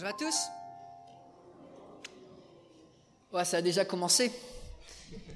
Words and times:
Bonjour 0.00 0.10
à 0.10 0.16
tous. 0.16 0.36
Ça 3.44 3.56
a 3.56 3.62
déjà 3.62 3.84
commencé. 3.84 4.30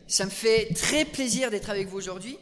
Ça 0.07 0.25
me 0.25 0.31
fait 0.31 0.73
très 0.73 1.05
plaisir 1.05 1.51
d'être 1.51 1.69
avec 1.69 1.89
vous 1.89 1.99
aujourd'hui. 1.99 2.39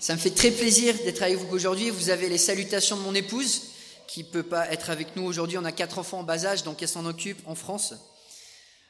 Ça 0.00 0.14
me 0.14 0.18
fait 0.18 0.30
très 0.30 0.50
plaisir 0.50 0.92
d'être 1.04 1.22
avec 1.22 1.36
vous 1.36 1.54
aujourd'hui. 1.54 1.90
Vous 1.90 2.10
avez 2.10 2.28
les 2.28 2.38
salutations 2.38 2.96
de 2.96 3.02
mon 3.02 3.14
épouse 3.14 3.70
qui 4.08 4.24
peut 4.24 4.42
pas 4.42 4.68
être 4.72 4.90
avec 4.90 5.14
nous 5.14 5.22
aujourd'hui. 5.22 5.58
On 5.58 5.64
a 5.64 5.70
quatre 5.70 6.00
enfants 6.00 6.18
en 6.18 6.24
bas 6.24 6.44
âge, 6.44 6.64
donc 6.64 6.82
elle 6.82 6.88
s'en 6.88 7.06
occupe 7.06 7.38
en 7.46 7.54
France. 7.54 7.94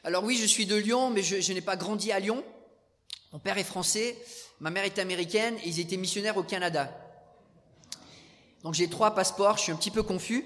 Alors 0.03 0.23
oui, 0.23 0.39
je 0.41 0.47
suis 0.47 0.65
de 0.65 0.75
Lyon, 0.75 1.11
mais 1.11 1.21
je 1.21 1.53
n'ai 1.53 1.61
pas 1.61 1.75
grandi 1.75 2.11
à 2.11 2.19
Lyon. 2.19 2.43
Mon 3.37 3.41
père 3.41 3.59
est 3.59 3.63
français, 3.63 4.17
ma 4.59 4.71
mère 4.71 4.83
est 4.83 4.97
américaine 4.97 5.57
et 5.63 5.69
ils 5.69 5.79
étaient 5.79 5.95
missionnaires 5.95 6.37
au 6.37 6.43
Canada. 6.43 6.89
Donc 8.63 8.73
j'ai 8.73 8.89
trois 8.89 9.13
passeports, 9.13 9.57
je 9.57 9.61
suis 9.61 9.71
un 9.71 9.75
petit 9.75 9.91
peu 9.91 10.01
confus. 10.01 10.43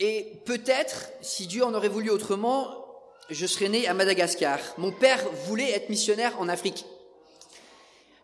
Et 0.00 0.40
peut-être, 0.44 1.08
si 1.20 1.46
Dieu 1.46 1.64
en 1.64 1.72
aurait 1.72 1.88
voulu 1.88 2.10
autrement, 2.10 2.84
je 3.30 3.46
serais 3.46 3.68
né 3.68 3.86
à 3.86 3.94
Madagascar. 3.94 4.58
Mon 4.76 4.90
père 4.90 5.24
voulait 5.46 5.70
être 5.70 5.88
missionnaire 5.88 6.36
en 6.40 6.48
Afrique. 6.48 6.84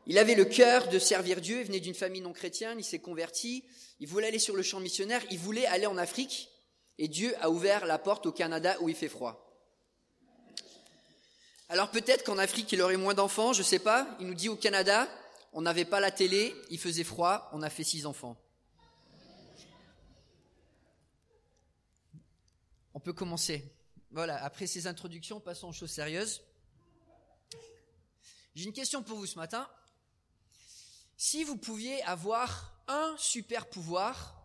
Il 0.09 0.19
avait 0.19 0.35
le 0.35 0.45
cœur 0.45 0.89
de 0.89 0.99
servir 0.99 1.41
Dieu, 1.41 1.61
il 1.61 1.67
venait 1.67 1.79
d'une 1.79 1.95
famille 1.95 2.23
non 2.23 2.33
chrétienne, 2.33 2.81
il 2.81 2.85
s'est 2.85 2.99
converti, 2.99 3.63
il 4.01 4.09
voulait 4.09 4.27
aller 4.27 4.41
sur 4.41 4.57
le 4.57 4.65
champ 4.65 4.81
missionnaire, 4.81 5.23
il 5.31 5.39
voulait 5.39 5.67
aller 5.67 5.87
en 5.87 5.97
Afrique, 5.97 6.51
et 6.99 7.07
Dieu 7.07 7.37
a 7.41 7.51
ouvert 7.51 7.87
la 7.87 8.01
porte 8.01 8.27
au 8.27 8.33
Canada 8.33 8.77
où 8.81 8.89
il 8.89 8.97
fait 8.97 9.09
froid. 9.09 9.52
Alors 11.73 11.91
peut-être 11.91 12.23
qu'en 12.23 12.37
Afrique 12.37 12.71
il 12.73 12.83
aurait 12.83 12.99
moins 12.99 13.15
d'enfants, 13.15 13.55
je 13.55 13.61
ne 13.61 13.65
sais 13.65 13.79
pas, 13.79 14.07
il 14.21 14.27
nous 14.27 14.35
dit 14.35 14.51
au 14.51 14.57
Canada, 14.57 15.09
on 15.55 15.63
n'avait 15.63 15.87
pas 15.87 16.01
la 16.01 16.11
télé, 16.11 16.55
il 16.69 16.79
faisait 16.79 17.03
froid, 17.03 17.49
on 17.55 17.63
a 17.63 17.71
fait 17.71 17.83
six 17.83 18.05
enfants. 18.05 18.37
On 22.93 23.01
peut 23.01 23.15
commencer. 23.15 23.65
Voilà, 24.11 24.45
après 24.45 24.67
ces 24.67 24.87
introductions, 24.87 25.41
passons 25.41 25.69
aux 25.69 25.73
choses 25.73 25.91
sérieuses. 25.91 26.43
J'ai 28.55 28.67
une 28.67 28.75
question 28.75 29.03
pour 29.03 29.17
vous 29.17 29.25
ce 29.25 29.39
matin. 29.39 29.67
Si 31.17 31.43
vous 31.43 31.57
pouviez 31.57 32.03
avoir 32.03 32.75
un 32.87 33.15
super 33.17 33.65
pouvoir, 33.65 34.45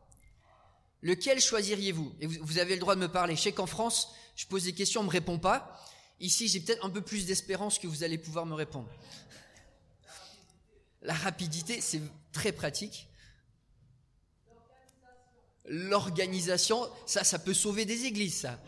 lequel 1.02 1.42
choisiriez-vous? 1.42 2.16
Et 2.22 2.28
vous, 2.28 2.58
avez 2.58 2.76
le 2.76 2.80
droit 2.80 2.96
de 2.96 3.02
me 3.02 3.12
parler. 3.12 3.36
Je 3.36 3.42
sais 3.42 3.52
qu'en 3.52 3.66
France, 3.66 4.14
je 4.38 4.46
pose 4.46 4.64
des 4.64 4.74
questions, 4.74 5.02
on 5.02 5.04
ne 5.04 5.10
me 5.10 5.12
répond 5.12 5.40
pas. 5.40 5.78
Ici, 6.20 6.48
j'ai 6.48 6.60
peut-être 6.60 6.84
un 6.84 6.90
peu 6.90 7.02
plus 7.02 7.26
d'espérance 7.26 7.78
que 7.78 7.88
vous 7.88 8.04
allez 8.04 8.18
pouvoir 8.18 8.46
me 8.46 8.56
répondre. 8.56 8.90
La 11.02 11.14
rapidité, 11.14 11.80
c'est 11.80 12.02
très 12.32 12.52
pratique. 12.52 13.08
L'organisation, 15.66 16.90
ça, 17.06 17.24
ça 17.24 17.40
peut 17.40 17.54
sauver 17.54 17.86
des 17.86 18.06
églises, 18.06 18.42
ça. 18.42 18.60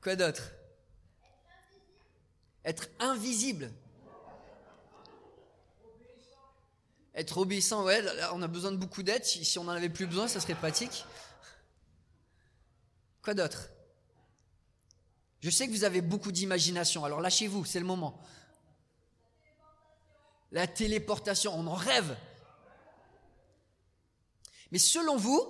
Quoi 0.00 0.16
d'autre? 0.16 0.50
Être 2.64 2.88
invisible. 2.98 3.70
Être 7.14 7.38
obéissant, 7.38 7.84
ouais, 7.84 8.02
on 8.32 8.40
a 8.40 8.48
besoin 8.48 8.72
de 8.72 8.78
beaucoup 8.78 9.02
d'aide. 9.02 9.24
Si, 9.24 9.58
on 9.58 9.64
n'en 9.64 9.72
avait 9.72 9.90
plus 9.90 10.06
besoin, 10.06 10.28
ça 10.28 10.40
serait 10.40 10.54
pratique. 10.54 11.04
Quoi 13.22 13.34
d'autre? 13.34 13.68
Je 15.42 15.50
sais 15.50 15.66
que 15.66 15.72
vous 15.72 15.84
avez 15.84 16.00
beaucoup 16.00 16.30
d'imagination, 16.30 17.04
alors 17.04 17.20
lâchez-vous, 17.20 17.64
c'est 17.64 17.80
le 17.80 17.84
moment. 17.84 18.18
La 20.52 20.68
téléportation, 20.68 21.52
on 21.54 21.66
en 21.66 21.74
rêve. 21.74 22.16
Mais 24.70 24.78
selon 24.78 25.16
vous, 25.16 25.42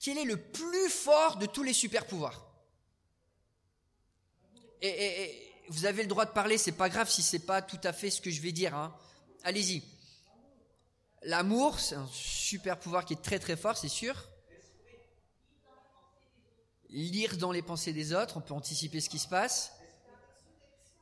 quel 0.00 0.18
est 0.18 0.24
le 0.24 0.36
plus 0.36 0.88
fort 0.88 1.36
de 1.36 1.46
tous 1.46 1.62
les 1.62 1.72
super 1.72 2.06
pouvoirs 2.06 2.48
et, 4.84 5.48
vous 5.68 5.86
avez 5.86 6.02
le 6.02 6.08
droit 6.08 6.24
de 6.24 6.32
parler, 6.32 6.58
c'est 6.58 6.72
pas 6.72 6.88
grave 6.88 7.08
si 7.08 7.22
c'est 7.22 7.38
pas 7.38 7.62
tout 7.62 7.78
à 7.84 7.92
fait 7.92 8.10
ce 8.10 8.20
que 8.20 8.30
je 8.30 8.42
vais 8.42 8.50
dire. 8.50 8.74
Hein. 8.74 8.92
Allez-y. 9.44 9.84
L'amour, 11.22 11.78
c'est 11.78 11.94
un 11.94 12.08
super 12.12 12.80
pouvoir 12.80 13.04
qui 13.04 13.12
est 13.12 13.22
très 13.22 13.38
très 13.38 13.56
fort, 13.56 13.76
c'est 13.76 13.88
sûr. 13.88 14.28
Lire 16.92 17.38
dans 17.38 17.52
les 17.52 17.62
pensées 17.62 17.94
des 17.94 18.12
autres, 18.12 18.36
on 18.36 18.42
peut 18.42 18.52
anticiper 18.52 19.00
ce 19.00 19.08
qui 19.08 19.18
se 19.18 19.26
passe. 19.26 19.72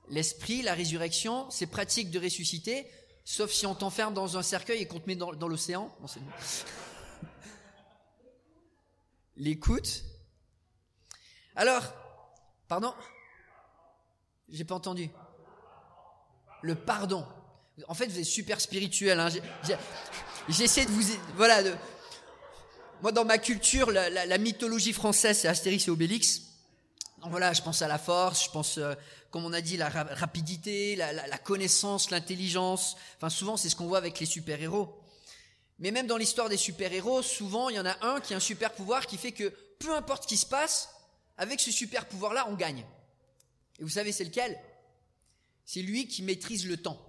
L'esprit, 0.09 0.63
la 0.63 0.75
résurrection, 0.75 1.51
c'est 1.51 1.67
pratique 1.67 2.11
de 2.11 2.21
ressusciter, 2.21 2.87
sauf 3.25 3.51
si 3.51 3.67
on 3.67 3.75
t'enferme 3.75 4.15
dans 4.15 4.37
un 4.37 4.43
cercueil 4.43 4.83
et 4.83 4.87
qu'on 4.87 5.01
te 5.01 5.09
met 5.09 5.17
dans, 5.17 5.49
l'océan. 5.49 5.93
L'écoute. 9.37 10.05
Alors, 11.57 11.83
pardon? 12.69 12.95
J'ai 14.49 14.65
pas 14.65 14.77
entendu. 14.77 15.11
Le 16.63 16.77
pardon. 16.77 17.27
En 17.89 17.95
fait, 17.95 18.07
vous 18.07 18.19
êtes 18.19 18.25
super 18.25 18.61
spirituel. 18.61 19.19
Hein. 19.19 19.29
J'essaie 20.49 20.85
de 20.85 20.91
vous... 20.91 21.03
Voilà. 21.35 21.63
De, 21.63 21.75
moi, 23.03 23.13
dans 23.13 23.25
ma 23.25 23.39
culture, 23.39 23.91
la, 23.91 24.39
mythologie 24.39 24.93
française, 24.93 25.39
c'est 25.39 25.49
Astérix 25.49 25.89
et 25.89 25.91
Obélix. 25.91 26.43
Donc 27.23 27.31
voilà, 27.31 27.53
je 27.53 27.63
pense 27.63 27.83
à 27.83 27.89
la 27.89 27.99
force, 27.99 28.45
je 28.45 28.51
pense, 28.51 28.79
euh, 28.79 28.95
comme 29.31 29.45
on 29.45 29.53
a 29.53 29.61
dit, 29.61 29.77
la 29.77 29.89
rapidité, 29.89 30.97
la, 30.97 31.13
la 31.13 31.39
connaissance, 31.39 32.11
l'intelligence. 32.11 32.97
Enfin, 33.17 33.29
souvent, 33.31 33.57
c'est 33.57 33.69
ce 33.69 33.77
qu'on 33.77 33.87
voit 33.87 33.99
avec 33.99 34.21
les 34.21 34.27
super-héros. 34.27 34.99
Mais 35.79 35.91
même 35.91 36.07
dans 36.07 36.17
l'histoire 36.17 36.49
des 36.49 36.57
super-héros, 36.57 37.23
souvent, 37.23 37.69
il 37.71 37.77
y 37.77 37.81
en 37.81 37.87
a 37.87 37.97
un 38.03 38.21
qui 38.21 38.35
a 38.35 38.37
un 38.37 38.41
super-pouvoir 38.41 39.07
qui 39.07 39.17
fait 39.17 39.33
que 39.33 39.53
peu 39.79 39.95
importe 39.95 40.25
ce 40.25 40.29
qui 40.29 40.37
se 40.37 40.47
passe, 40.47 40.91
avec 41.39 41.59
ce 41.59 41.71
super-pouvoir-là, 41.73 42.47
on 42.51 42.55
gagne. 42.55 42.85
Et 43.79 43.83
vous 43.83 43.89
savez, 43.89 44.13
c'est 44.13 44.25
lequel? 44.25 44.59
C'est 45.65 45.81
lui 45.81 46.07
qui 46.07 46.23
maîtrise 46.23 46.67
le 46.67 46.77
temps. 46.77 47.01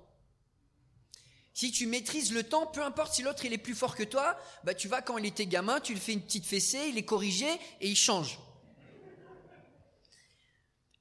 Si 1.54 1.72
tu 1.72 1.86
maîtrises 1.86 2.32
le 2.32 2.44
temps, 2.44 2.66
peu 2.66 2.82
importe 2.82 3.14
si 3.14 3.24
l'autre 3.24 3.46
est 3.46 3.58
plus 3.58 3.76
fort 3.76 3.96
que 3.96 4.04
toi, 4.04 4.38
bah 4.64 4.74
tu 4.74 4.88
vas 4.88 5.02
quand 5.02 5.18
il 5.18 5.26
était 5.26 5.46
gamin, 5.46 5.80
tu 5.80 5.94
lui 5.94 6.00
fais 6.00 6.14
une 6.14 6.22
petite 6.22 6.46
fessée, 6.46 6.88
il 6.90 6.98
est 6.98 7.06
corrigé 7.06 7.48
et 7.82 7.90
il 7.90 7.98
change. 7.98 8.40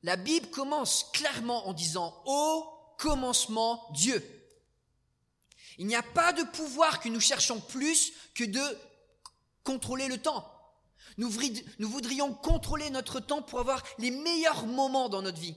La 0.02 0.16
Bible 0.16 0.48
commence 0.48 1.10
clairement 1.12 1.68
en 1.68 1.72
disant 1.72 2.14
au 2.24 2.64
commencement 2.98 3.86
Dieu. 3.92 4.24
Il 5.78 5.86
n'y 5.86 5.96
a 5.96 6.02
pas 6.02 6.32
de 6.32 6.42
pouvoir 6.42 7.00
que 7.00 7.08
nous 7.08 7.20
cherchons 7.20 7.60
plus 7.60 8.12
que 8.34 8.44
de 8.44 8.78
contrôler 9.62 10.08
le 10.08 10.18
temps. 10.18 10.50
Nous, 11.16 11.30
voudrions 11.80 12.32
contrôler 12.32 12.90
notre 12.90 13.20
temps 13.20 13.42
pour 13.42 13.60
avoir 13.60 13.82
les 13.98 14.10
meilleurs 14.10 14.66
moments 14.66 15.08
dans 15.08 15.22
notre 15.22 15.40
vie. 15.40 15.56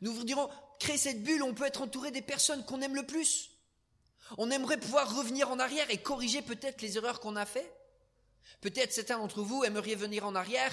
Nous 0.00 0.12
voudrions 0.12 0.48
créer 0.78 0.96
cette 0.96 1.22
bulle 1.22 1.42
on 1.42 1.54
peut 1.54 1.64
être 1.64 1.82
entouré 1.82 2.10
des 2.10 2.22
personnes 2.22 2.64
qu'on 2.64 2.80
aime 2.80 2.94
le 2.94 3.06
plus. 3.06 3.50
On 4.36 4.50
aimerait 4.50 4.78
pouvoir 4.78 5.16
revenir 5.16 5.50
en 5.50 5.58
arrière 5.58 5.88
et 5.90 5.98
corriger 5.98 6.42
peut-être 6.42 6.82
les 6.82 6.96
erreurs 6.96 7.20
qu'on 7.20 7.36
a 7.36 7.46
faites. 7.46 7.72
Peut-être 8.60 8.92
certains 8.92 9.18
d'entre 9.18 9.42
vous 9.42 9.64
aimeriez 9.64 9.94
venir 9.94 10.26
en 10.26 10.34
arrière 10.34 10.72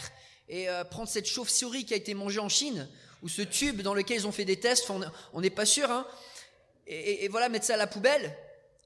et 0.49 0.69
euh, 0.69 0.83
prendre 0.83 1.07
cette 1.07 1.27
chauve-souris 1.27 1.85
qui 1.85 1.93
a 1.93 1.97
été 1.97 2.13
mangée 2.13 2.39
en 2.39 2.49
Chine, 2.49 2.89
ou 3.21 3.29
ce 3.29 3.41
tube 3.41 3.81
dans 3.81 3.93
lequel 3.93 4.17
ils 4.17 4.27
ont 4.27 4.31
fait 4.31 4.45
des 4.45 4.59
tests, 4.59 4.89
on 5.33 5.41
n'est 5.41 5.49
pas 5.49 5.65
sûr, 5.65 5.89
hein, 5.89 6.07
et, 6.87 7.23
et, 7.23 7.27
voilà, 7.27 7.47
mettre 7.47 7.65
ça 7.65 7.75
à 7.75 7.77
la 7.77 7.87
poubelle, 7.87 8.35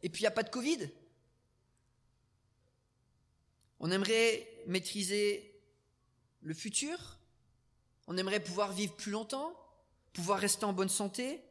et 0.03 0.09
puis 0.09 0.21
il 0.21 0.23
n'y 0.23 0.27
a 0.27 0.31
pas 0.31 0.43
de 0.43 0.49
Covid. 0.49 0.89
On 3.79 3.91
aimerait 3.91 4.47
maîtriser 4.67 5.59
le 6.41 6.53
futur, 6.53 7.17
on 8.07 8.17
aimerait 8.17 8.39
pouvoir 8.39 8.71
vivre 8.71 8.93
plus 8.93 9.11
longtemps, 9.11 9.53
pouvoir 10.13 10.39
rester 10.39 10.66
en 10.66 10.73
bonne 10.73 10.89
santé. 10.89 11.41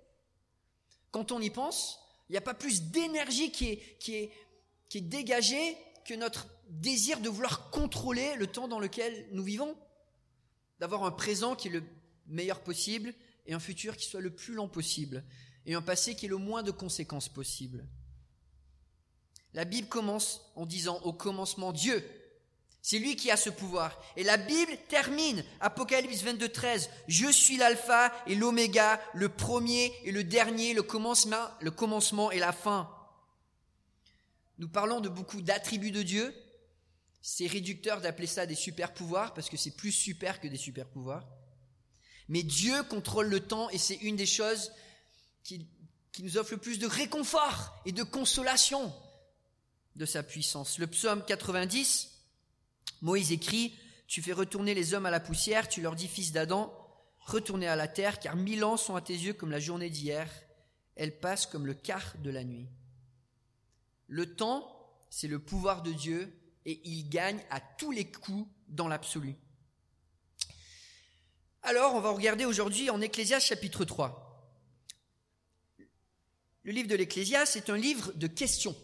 Quand 1.10 1.32
on 1.32 1.40
y 1.40 1.50
pense, 1.50 2.03
il 2.28 2.32
n'y 2.32 2.38
a 2.38 2.42
pas 2.42 2.54
plus 2.54 2.84
d'énergie 2.84 3.50
qui 3.50 3.80
est, 4.08 5.00
dégagée 5.00 5.76
que 6.04 6.14
notre 6.14 6.46
désir 6.68 7.20
de 7.20 7.28
vouloir 7.28 7.70
contrôler 7.70 8.34
le 8.36 8.46
temps 8.46 8.68
dans 8.68 8.78
lequel 8.78 9.26
nous 9.32 9.42
vivons, 9.42 9.76
d'avoir 10.78 11.04
un 11.04 11.10
présent 11.10 11.56
qui 11.56 11.68
est 11.68 11.72
le 11.72 11.82
meilleur 12.26 12.60
possible 12.60 13.12
et 13.46 13.54
un 13.54 13.60
futur 13.60 13.96
qui 13.96 14.06
soit 14.06 14.20
le 14.20 14.34
plus 14.34 14.54
lent 14.54 14.68
possible, 14.68 15.24
et 15.66 15.74
un 15.74 15.82
passé 15.82 16.14
qui 16.14 16.26
est 16.26 16.28
le 16.28 16.36
moins 16.36 16.62
de 16.62 16.70
conséquences 16.70 17.28
possible. 17.28 17.86
La 19.52 19.64
Bible 19.64 19.88
commence 19.88 20.52
en 20.56 20.66
disant 20.66 21.00
au 21.02 21.12
commencement 21.12 21.72
Dieu. 21.72 22.02
C'est 22.86 22.98
lui 22.98 23.16
qui 23.16 23.30
a 23.30 23.38
ce 23.38 23.48
pouvoir. 23.48 23.98
Et 24.14 24.22
la 24.22 24.36
Bible 24.36 24.76
termine, 24.90 25.42
Apocalypse 25.60 26.22
22, 26.22 26.50
13, 26.50 26.90
Je 27.08 27.32
suis 27.32 27.56
l'alpha 27.56 28.12
et 28.26 28.34
l'oméga, 28.34 29.00
le 29.14 29.30
premier 29.30 29.90
et 30.04 30.12
le 30.12 30.22
dernier, 30.22 30.74
le 30.74 30.82
commencement, 30.82 31.48
le 31.62 31.70
commencement 31.70 32.30
et 32.30 32.38
la 32.38 32.52
fin. 32.52 32.94
Nous 34.58 34.68
parlons 34.68 35.00
de 35.00 35.08
beaucoup 35.08 35.40
d'attributs 35.40 35.92
de 35.92 36.02
Dieu. 36.02 36.34
C'est 37.22 37.46
réducteur 37.46 38.02
d'appeler 38.02 38.26
ça 38.26 38.44
des 38.44 38.54
super 38.54 38.92
pouvoirs 38.92 39.32
parce 39.32 39.48
que 39.48 39.56
c'est 39.56 39.74
plus 39.74 39.90
super 39.90 40.38
que 40.38 40.46
des 40.46 40.58
super 40.58 40.86
pouvoirs. 40.86 41.26
Mais 42.28 42.42
Dieu 42.42 42.82
contrôle 42.82 43.28
le 43.28 43.40
temps 43.40 43.70
et 43.70 43.78
c'est 43.78 43.94
une 43.94 44.16
des 44.16 44.26
choses 44.26 44.72
qui, 45.42 45.66
qui 46.12 46.22
nous 46.22 46.36
offre 46.36 46.52
le 46.52 46.58
plus 46.58 46.78
de 46.78 46.86
réconfort 46.86 47.80
et 47.86 47.92
de 47.92 48.02
consolation 48.02 48.94
de 49.96 50.04
sa 50.04 50.22
puissance. 50.22 50.78
Le 50.78 50.86
psaume 50.86 51.24
90, 51.24 52.10
Moïse 53.04 53.32
écrit, 53.32 53.74
Tu 54.06 54.22
fais 54.22 54.32
retourner 54.32 54.72
les 54.72 54.94
hommes 54.94 55.04
à 55.04 55.10
la 55.10 55.20
poussière, 55.20 55.68
tu 55.68 55.82
leur 55.82 55.94
dis, 55.94 56.08
fils 56.08 56.32
d'Adam, 56.32 56.72
retournez 57.20 57.68
à 57.68 57.76
la 57.76 57.86
terre, 57.86 58.18
car 58.18 58.34
mille 58.34 58.64
ans 58.64 58.78
sont 58.78 58.96
à 58.96 59.02
tes 59.02 59.12
yeux 59.12 59.34
comme 59.34 59.50
la 59.50 59.60
journée 59.60 59.90
d'hier, 59.90 60.26
elles 60.96 61.20
passent 61.20 61.46
comme 61.46 61.66
le 61.66 61.74
quart 61.74 62.14
de 62.18 62.30
la 62.30 62.44
nuit. 62.44 62.66
Le 64.06 64.34
temps, 64.34 64.66
c'est 65.10 65.28
le 65.28 65.38
pouvoir 65.38 65.82
de 65.82 65.92
Dieu, 65.92 66.32
et 66.64 66.80
il 66.84 67.10
gagne 67.10 67.44
à 67.50 67.60
tous 67.60 67.90
les 67.90 68.10
coups 68.10 68.48
dans 68.68 68.88
l'absolu. 68.88 69.36
Alors, 71.62 71.94
on 71.94 72.00
va 72.00 72.10
regarder 72.10 72.46
aujourd'hui 72.46 72.88
en 72.88 73.02
Ecclésias 73.02 73.40
chapitre 73.40 73.84
3. 73.84 74.56
Le 76.62 76.72
livre 76.72 76.88
de 76.88 76.96
l'Ecclésias 76.96 77.52
est 77.56 77.68
un 77.68 77.76
livre 77.76 78.12
de 78.14 78.26
questions. 78.26 78.74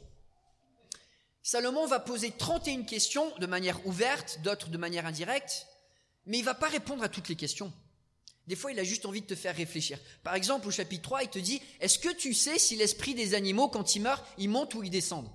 Salomon 1.42 1.86
va 1.86 2.00
poser 2.00 2.30
31 2.30 2.82
questions 2.82 3.32
de 3.38 3.46
manière 3.46 3.84
ouverte, 3.86 4.40
d'autres 4.42 4.68
de 4.68 4.78
manière 4.78 5.06
indirecte, 5.06 5.66
mais 6.26 6.38
il 6.38 6.44
va 6.44 6.54
pas 6.54 6.68
répondre 6.68 7.02
à 7.02 7.08
toutes 7.08 7.28
les 7.28 7.36
questions. 7.36 7.72
Des 8.46 8.56
fois, 8.56 8.72
il 8.72 8.78
a 8.78 8.84
juste 8.84 9.06
envie 9.06 9.22
de 9.22 9.26
te 9.26 9.34
faire 9.34 9.54
réfléchir. 9.54 9.98
Par 10.22 10.34
exemple, 10.34 10.66
au 10.66 10.70
chapitre 10.70 11.02
3, 11.02 11.22
il 11.22 11.30
te 11.30 11.38
dit, 11.38 11.62
est-ce 11.80 11.98
que 11.98 12.12
tu 12.12 12.34
sais 12.34 12.58
si 12.58 12.76
l'esprit 12.76 13.14
des 13.14 13.34
animaux, 13.34 13.68
quand 13.68 13.94
ils 13.94 14.02
meurent, 14.02 14.24
ils 14.38 14.48
montent 14.48 14.74
ou 14.74 14.82
ils 14.82 14.90
descendent? 14.90 15.30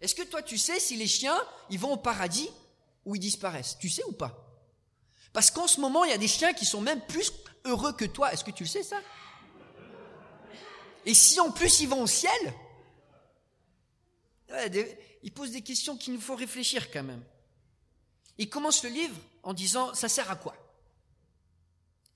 Est-ce 0.00 0.14
que 0.14 0.22
toi, 0.22 0.42
tu 0.42 0.58
sais 0.58 0.78
si 0.78 0.96
les 0.96 1.06
chiens, 1.06 1.38
ils 1.70 1.78
vont 1.78 1.94
au 1.94 1.96
paradis 1.96 2.48
ou 3.04 3.16
ils 3.16 3.20
disparaissent? 3.20 3.76
Tu 3.78 3.88
sais 3.88 4.04
ou 4.04 4.12
pas? 4.12 4.44
Parce 5.32 5.50
qu'en 5.50 5.66
ce 5.66 5.80
moment, 5.80 6.04
il 6.04 6.10
y 6.10 6.14
a 6.14 6.18
des 6.18 6.28
chiens 6.28 6.52
qui 6.52 6.64
sont 6.64 6.80
même 6.80 7.00
plus 7.06 7.32
heureux 7.64 7.92
que 7.92 8.04
toi. 8.04 8.32
Est-ce 8.32 8.44
que 8.44 8.50
tu 8.50 8.64
le 8.64 8.68
sais 8.68 8.82
ça? 8.82 9.00
Et 11.06 11.14
si 11.14 11.40
en 11.40 11.50
plus 11.50 11.80
ils 11.80 11.88
vont 11.88 12.02
au 12.02 12.06
ciel, 12.06 12.54
il 15.22 15.32
pose 15.32 15.50
des 15.50 15.62
questions 15.62 15.96
qui 15.96 16.10
nous 16.10 16.20
font 16.20 16.36
réfléchir 16.36 16.90
quand 16.90 17.02
même. 17.02 17.24
Il 18.38 18.48
commence 18.48 18.82
le 18.82 18.90
livre 18.90 19.16
en 19.42 19.54
disant, 19.54 19.94
ça 19.94 20.08
sert 20.08 20.30
à 20.30 20.36
quoi? 20.36 20.56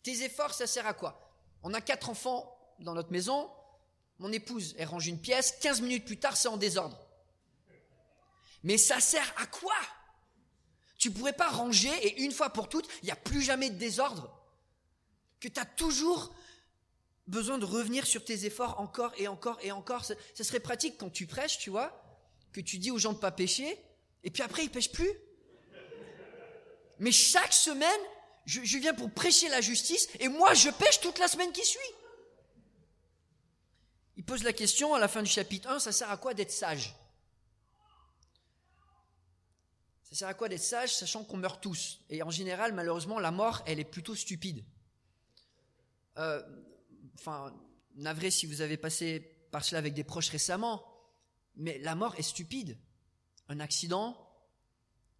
Tes 0.02 0.22
efforts, 0.22 0.54
ça 0.54 0.66
sert 0.66 0.86
à 0.86 0.94
quoi? 0.94 1.32
On 1.62 1.74
a 1.74 1.80
quatre 1.80 2.08
enfants 2.08 2.54
dans 2.80 2.94
notre 2.94 3.12
maison, 3.12 3.50
mon 4.18 4.32
épouse, 4.32 4.74
elle 4.78 4.88
range 4.88 5.06
une 5.06 5.20
pièce, 5.20 5.54
15 5.60 5.80
minutes 5.80 6.04
plus 6.04 6.18
tard, 6.18 6.36
c'est 6.36 6.48
en 6.48 6.56
désordre. 6.56 6.98
Mais 8.62 8.78
ça 8.78 9.00
sert 9.00 9.32
à 9.36 9.46
quoi? 9.46 9.76
Tu 10.98 11.10
pourrais 11.12 11.32
pas 11.32 11.48
ranger 11.48 11.94
et 12.04 12.22
une 12.22 12.32
fois 12.32 12.50
pour 12.50 12.68
toutes, 12.68 12.88
il 13.02 13.06
n'y 13.06 13.12
a 13.12 13.16
plus 13.16 13.42
jamais 13.42 13.70
de 13.70 13.78
désordre? 13.78 14.34
Que 15.38 15.48
tu 15.48 15.60
as 15.60 15.64
toujours 15.64 16.34
besoin 17.28 17.58
de 17.58 17.64
revenir 17.64 18.06
sur 18.06 18.24
tes 18.24 18.44
efforts 18.44 18.80
encore 18.80 19.12
et 19.16 19.28
encore 19.28 19.58
et 19.62 19.70
encore? 19.70 20.04
Ce 20.04 20.44
serait 20.44 20.58
pratique 20.58 20.98
quand 20.98 21.10
tu 21.10 21.26
prêches, 21.28 21.58
tu 21.58 21.70
vois 21.70 22.04
que 22.52 22.60
tu 22.60 22.78
dis 22.78 22.90
aux 22.90 22.98
gens 22.98 23.12
de 23.12 23.18
pas 23.18 23.30
pêcher, 23.30 23.78
et 24.24 24.30
puis 24.30 24.42
après 24.42 24.64
ils 24.64 24.70
pêchent 24.70 24.92
plus. 24.92 25.12
Mais 26.98 27.12
chaque 27.12 27.52
semaine, 27.52 28.00
je, 28.46 28.62
je 28.64 28.78
viens 28.78 28.94
pour 28.94 29.10
prêcher 29.10 29.48
la 29.48 29.60
justice, 29.60 30.08
et 30.20 30.28
moi 30.28 30.54
je 30.54 30.70
pêche 30.70 31.00
toute 31.00 31.18
la 31.18 31.28
semaine 31.28 31.52
qui 31.52 31.64
suit. 31.64 31.78
Il 34.16 34.24
pose 34.24 34.42
la 34.42 34.52
question 34.52 34.94
à 34.94 34.98
la 34.98 35.06
fin 35.06 35.22
du 35.22 35.30
chapitre 35.30 35.68
1, 35.68 35.78
ça 35.78 35.92
sert 35.92 36.10
à 36.10 36.16
quoi 36.16 36.34
d'être 36.34 36.50
sage? 36.50 36.94
Ça 40.02 40.16
sert 40.16 40.28
à 40.28 40.34
quoi 40.34 40.48
d'être 40.48 40.62
sage, 40.62 40.96
sachant 40.96 41.22
qu'on 41.22 41.36
meurt 41.36 41.62
tous? 41.62 42.00
Et 42.10 42.22
en 42.22 42.30
général, 42.30 42.72
malheureusement, 42.72 43.20
la 43.20 43.30
mort, 43.30 43.62
elle 43.66 43.78
est 43.78 43.84
plutôt 43.84 44.16
stupide. 44.16 44.64
Euh, 46.16 46.42
enfin, 47.14 47.54
navré 47.94 48.30
si 48.32 48.46
vous 48.46 48.60
avez 48.60 48.76
passé 48.76 49.20
par 49.52 49.64
cela 49.64 49.78
avec 49.78 49.94
des 49.94 50.04
proches 50.04 50.30
récemment, 50.30 50.84
mais 51.58 51.78
la 51.78 51.94
mort 51.94 52.14
est 52.16 52.22
stupide. 52.22 52.78
Un 53.48 53.60
accident, 53.60 54.16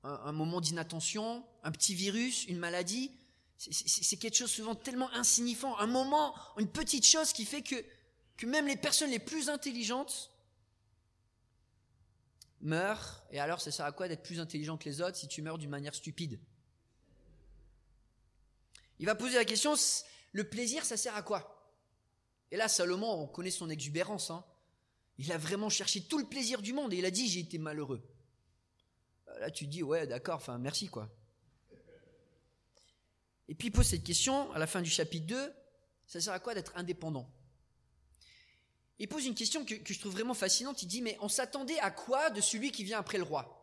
un, 0.05 0.33
moment 0.33 0.61
d'inattention, 0.61 1.45
un 1.63 1.73
petit 1.73 1.95
virus, 1.95 2.47
une 2.47 2.59
maladie, 2.59 3.13
c'est 3.59 4.17
quelque 4.17 4.37
chose 4.37 4.51
souvent 4.51 4.77
tellement 4.77 5.11
insignifiant, 5.13 5.77
un 5.79 5.87
moment, 5.87 6.35
une 6.57 6.69
petite 6.69 7.05
chose 7.05 7.33
qui 7.33 7.45
fait 7.45 7.63
que, 7.63 8.47
même 8.47 8.67
les 8.67 8.77
personnes 8.77 9.11
les 9.11 9.19
plus 9.19 9.49
intelligentes 9.49 10.31
meurent. 12.61 13.25
Et 13.33 13.41
alors, 13.41 13.61
ça 13.61 13.73
sert 13.73 13.85
à 13.85 13.93
quoi 13.93 14.07
d'être 14.07 14.23
plus 14.23 14.39
intelligent 14.39 14.77
que 14.77 14.89
les 14.89 15.01
autres 15.01 15.17
si 15.17 15.27
tu 15.27 15.43
meurs 15.43 15.59
d'une 15.59 15.71
manière 15.71 15.95
stupide? 15.95 16.39
Il 19.01 19.07
va 19.07 19.15
poser 19.15 19.37
la 19.37 19.45
question, 19.45 19.75
le 20.33 20.49
plaisir, 20.49 20.85
ça 20.85 20.97
sert 20.97 21.17
à 21.17 21.23
quoi? 21.23 21.55
Et 22.51 22.57
là, 22.57 22.69
Salomon, 22.69 23.23
on 23.23 23.27
connaît 23.27 23.51
son 23.51 23.71
exubérance. 23.71 24.31
Hein. 24.31 24.45
Il 25.19 25.33
a 25.33 25.39
vraiment 25.39 25.69
cherché 25.69 26.03
tout 26.03 26.19
le 26.19 26.25
plaisir 26.25 26.63
du 26.63 26.73
monde 26.73 26.93
et 26.93 26.99
il 26.99 27.05
a 27.05 27.11
dit 27.11 27.29
j'ai 27.29 27.41
été 27.41 27.59
malheureux. 27.59 28.03
Euh, 29.29 29.39
là 29.41 29.51
tu 29.51 29.67
dis 29.67 29.83
ouais 29.83 30.07
d'accord, 30.07 30.37
enfin 30.37 30.59
merci 30.59 30.87
quoi. 30.87 31.11
Et 33.49 33.55
puis 33.55 33.69
il 33.69 33.71
pose 33.71 33.87
cette 33.87 34.05
question 34.05 34.53
à 34.53 34.59
la 34.59 34.67
fin 34.67 34.81
du 34.81 34.91
chapitre 34.91 35.27
2, 35.27 35.53
ça 36.07 36.21
sert 36.21 36.33
à 36.33 36.39
quoi 36.39 36.55
d'être 36.55 36.73
indépendant? 36.77 37.29
Il 39.01 39.09
pose 39.09 39.27
une 39.27 39.35
question 39.35 39.65
que, 39.65 39.75
je 39.85 39.99
trouve 39.99 40.13
vraiment 40.13 40.35
fascinante, 40.35 40.83
il 40.83 40.87
dit 40.87 41.03
mais 41.03 41.17
on 41.21 41.29
s'attendait 41.29 41.79
à 41.81 41.91
quoi 41.91 42.31
de 42.31 42.41
celui 42.41 42.71
qui 42.73 42.85
vient 42.85 42.99
après 42.99 43.19
le 43.19 43.25
roi? 43.25 43.55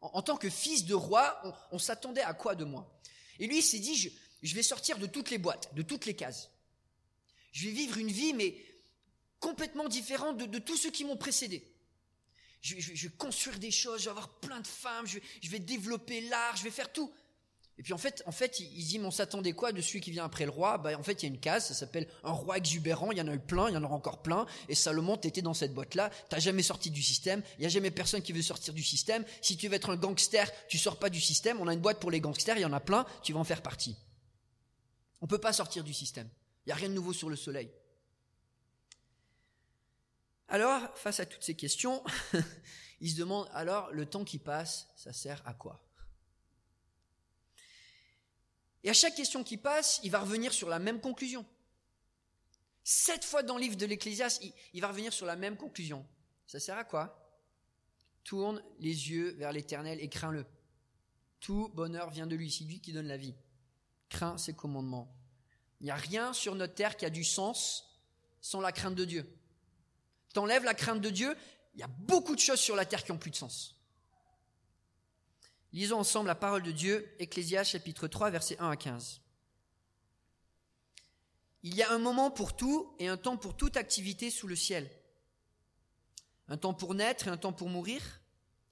En, 0.00 0.22
tant 0.22 0.36
que 0.36 0.50
fils 0.50 0.84
de 0.84 0.94
roi, 0.94 1.40
on, 1.70 1.78
s'attendait 1.78 2.22
à 2.22 2.34
quoi 2.34 2.56
de 2.56 2.64
moi? 2.64 2.92
Et 3.38 3.46
lui 3.46 3.58
il 3.58 3.62
s'est 3.62 3.78
dit 3.78 3.96
je 4.42 4.54
vais 4.54 4.62
sortir 4.62 4.98
de 4.98 5.06
toutes 5.06 5.30
les 5.30 5.38
boîtes, 5.38 5.74
de 5.74 5.82
toutes 5.82 6.06
les 6.06 6.14
cases. 6.14 6.50
Je 7.52 7.66
vais 7.66 7.72
vivre 7.72 7.98
une 7.98 8.10
vie 8.10 8.34
mais 8.34 8.56
complètement 9.42 9.88
différent 9.88 10.32
de, 10.32 10.58
tous 10.58 10.78
ceux 10.78 10.90
qui 10.90 11.04
m'ont 11.04 11.18
précédé. 11.18 11.68
Je, 12.62 12.76
vais 12.76 13.14
construire 13.18 13.58
des 13.58 13.72
choses, 13.72 13.98
je 13.98 14.04
vais 14.04 14.10
avoir 14.10 14.28
plein 14.28 14.60
de 14.60 14.66
femmes, 14.66 15.04
je, 15.04 15.18
vais 15.50 15.58
développer 15.58 16.22
l'art, 16.22 16.56
je 16.56 16.62
vais 16.62 16.70
faire 16.70 16.90
tout. 16.92 17.12
Et 17.76 17.82
puis 17.82 17.92
en 17.92 17.98
fait, 17.98 18.22
en 18.26 18.32
fait, 18.32 18.60
il, 18.60 19.00
mais 19.00 19.06
on 19.06 19.10
s'attendait 19.10 19.52
quoi 19.52 19.72
de 19.72 19.80
celui 19.80 20.00
qui 20.00 20.12
vient 20.12 20.24
après 20.24 20.44
le 20.44 20.52
roi? 20.52 20.78
Bah, 20.78 20.96
En 20.96 21.02
fait, 21.02 21.22
il 21.22 21.26
y 21.26 21.28
a 21.28 21.34
une 21.34 21.40
case, 21.40 21.66
ça 21.66 21.74
s'appelle 21.74 22.06
un 22.22 22.30
roi 22.30 22.56
exubérant, 22.56 23.10
il 23.10 23.18
y 23.18 23.20
en 23.20 23.26
a 23.26 23.34
eu 23.34 23.40
plein, 23.40 23.68
il 23.68 23.74
y 23.74 23.76
en 23.76 23.82
aura 23.82 23.96
encore 23.96 24.22
plein, 24.22 24.46
et 24.68 24.76
Salomon, 24.76 25.16
t'étais 25.16 25.42
dans 25.42 25.54
cette 25.54 25.74
boîte-là, 25.74 26.10
t'as 26.28 26.38
jamais 26.38 26.62
sorti 26.62 26.92
du 26.92 27.02
système, 27.02 27.42
il 27.58 27.64
y 27.64 27.66
a 27.66 27.70
jamais 27.70 27.90
personne 27.90 28.22
qui 28.22 28.32
veut 28.32 28.42
sortir 28.42 28.74
du 28.74 28.84
système, 28.84 29.24
si 29.40 29.56
tu 29.56 29.66
veux 29.66 29.74
être 29.74 29.90
un 29.90 29.96
gangster, 29.96 30.48
tu 30.68 30.78
sors 30.78 30.98
pas 30.98 31.10
du 31.10 31.20
système, 31.20 31.60
on 31.60 31.66
a 31.66 31.72
une 31.72 31.80
boîte 31.80 31.98
pour 31.98 32.12
les 32.12 32.20
gangsters, 32.20 32.56
il 32.58 32.62
y 32.62 32.66
en 32.66 32.72
a 32.72 32.80
plein, 32.80 33.04
tu 33.24 33.32
vas 33.32 33.40
en 33.40 33.44
faire 33.44 33.62
partie. 33.62 33.96
On 35.20 35.26
peut 35.26 35.38
pas 35.38 35.52
sortir 35.52 35.82
du 35.82 35.94
système, 35.94 36.28
il 36.66 36.68
y 36.68 36.72
a 36.72 36.76
rien 36.76 36.90
de 36.90 36.94
nouveau 36.94 37.12
sur 37.12 37.28
le 37.28 37.36
soleil. 37.36 37.70
Alors, 40.48 40.96
face 40.96 41.20
à 41.20 41.26
toutes 41.26 41.42
ces 41.42 41.54
questions, 41.54 42.02
il 43.00 43.10
se 43.10 43.16
demande 43.16 43.48
alors 43.52 43.90
le 43.92 44.06
temps 44.06 44.24
qui 44.24 44.38
passe, 44.38 44.88
ça 44.96 45.12
sert 45.12 45.42
à 45.46 45.54
quoi? 45.54 45.82
Et 48.84 48.90
à 48.90 48.92
chaque 48.92 49.14
question 49.14 49.44
qui 49.44 49.56
passe, 49.56 50.00
il 50.02 50.10
va 50.10 50.20
revenir 50.20 50.52
sur 50.52 50.68
la 50.68 50.78
même 50.78 51.00
conclusion. 51.00 51.46
Sept 52.84 53.24
fois 53.24 53.42
dans 53.42 53.56
le 53.56 53.62
livre 53.62 53.76
de 53.76 53.86
l'Ecclésias, 53.86 54.40
il, 54.72 54.80
va 54.80 54.88
revenir 54.88 55.12
sur 55.12 55.26
la 55.26 55.36
même 55.36 55.56
conclusion. 55.56 56.04
Ça 56.46 56.58
sert 56.58 56.76
à 56.76 56.84
quoi? 56.84 57.18
Tourne 58.24 58.62
les 58.80 59.10
yeux 59.10 59.30
vers 59.34 59.52
l'Éternel 59.52 60.00
et 60.00 60.08
crains-le. 60.08 60.44
Tout 61.38 61.70
bonheur 61.74 62.10
vient 62.10 62.26
de 62.26 62.34
lui, 62.34 62.50
c'est 62.50 62.64
lui 62.64 62.80
qui 62.80 62.92
donne 62.92 63.06
la 63.06 63.16
vie. 63.16 63.34
Crains 64.08 64.36
ses 64.36 64.54
commandements. 64.54 65.14
Il 65.80 65.84
n'y 65.84 65.90
a 65.90 65.96
rien 65.96 66.32
sur 66.32 66.54
notre 66.54 66.74
terre 66.74 66.96
qui 66.96 67.04
a 67.04 67.10
du 67.10 67.24
sens 67.24 68.00
sans 68.40 68.60
la 68.60 68.72
crainte 68.72 68.96
de 68.96 69.04
Dieu 69.04 69.26
t'enlèves 70.32 70.64
la 70.64 70.74
crainte 70.74 71.00
de 71.00 71.10
Dieu, 71.10 71.36
il 71.74 71.80
y 71.80 71.84
a 71.84 71.88
beaucoup 71.88 72.34
de 72.34 72.40
choses 72.40 72.60
sur 72.60 72.76
la 72.76 72.84
terre 72.84 73.04
qui 73.04 73.12
ont 73.12 73.18
plus 73.18 73.30
de 73.30 73.36
sens. 73.36 73.76
Lisons 75.72 76.00
ensemble 76.00 76.28
la 76.28 76.34
parole 76.34 76.62
de 76.62 76.70
Dieu, 76.70 77.14
Ecclésias 77.18 77.64
chapitre 77.64 78.06
3, 78.06 78.30
versets 78.30 78.58
1 78.58 78.70
à 78.70 78.76
15. 78.76 79.22
Il 81.62 81.74
y 81.74 81.82
a 81.82 81.90
un 81.92 81.98
moment 81.98 82.30
pour 82.30 82.54
tout 82.56 82.94
et 82.98 83.08
un 83.08 83.16
temps 83.16 83.36
pour 83.36 83.56
toute 83.56 83.76
activité 83.76 84.30
sous 84.30 84.48
le 84.48 84.56
ciel. 84.56 84.90
Un 86.48 86.56
temps 86.56 86.74
pour 86.74 86.94
naître 86.94 87.28
et 87.28 87.30
un 87.30 87.36
temps 87.36 87.52
pour 87.52 87.68
mourir, 87.68 88.02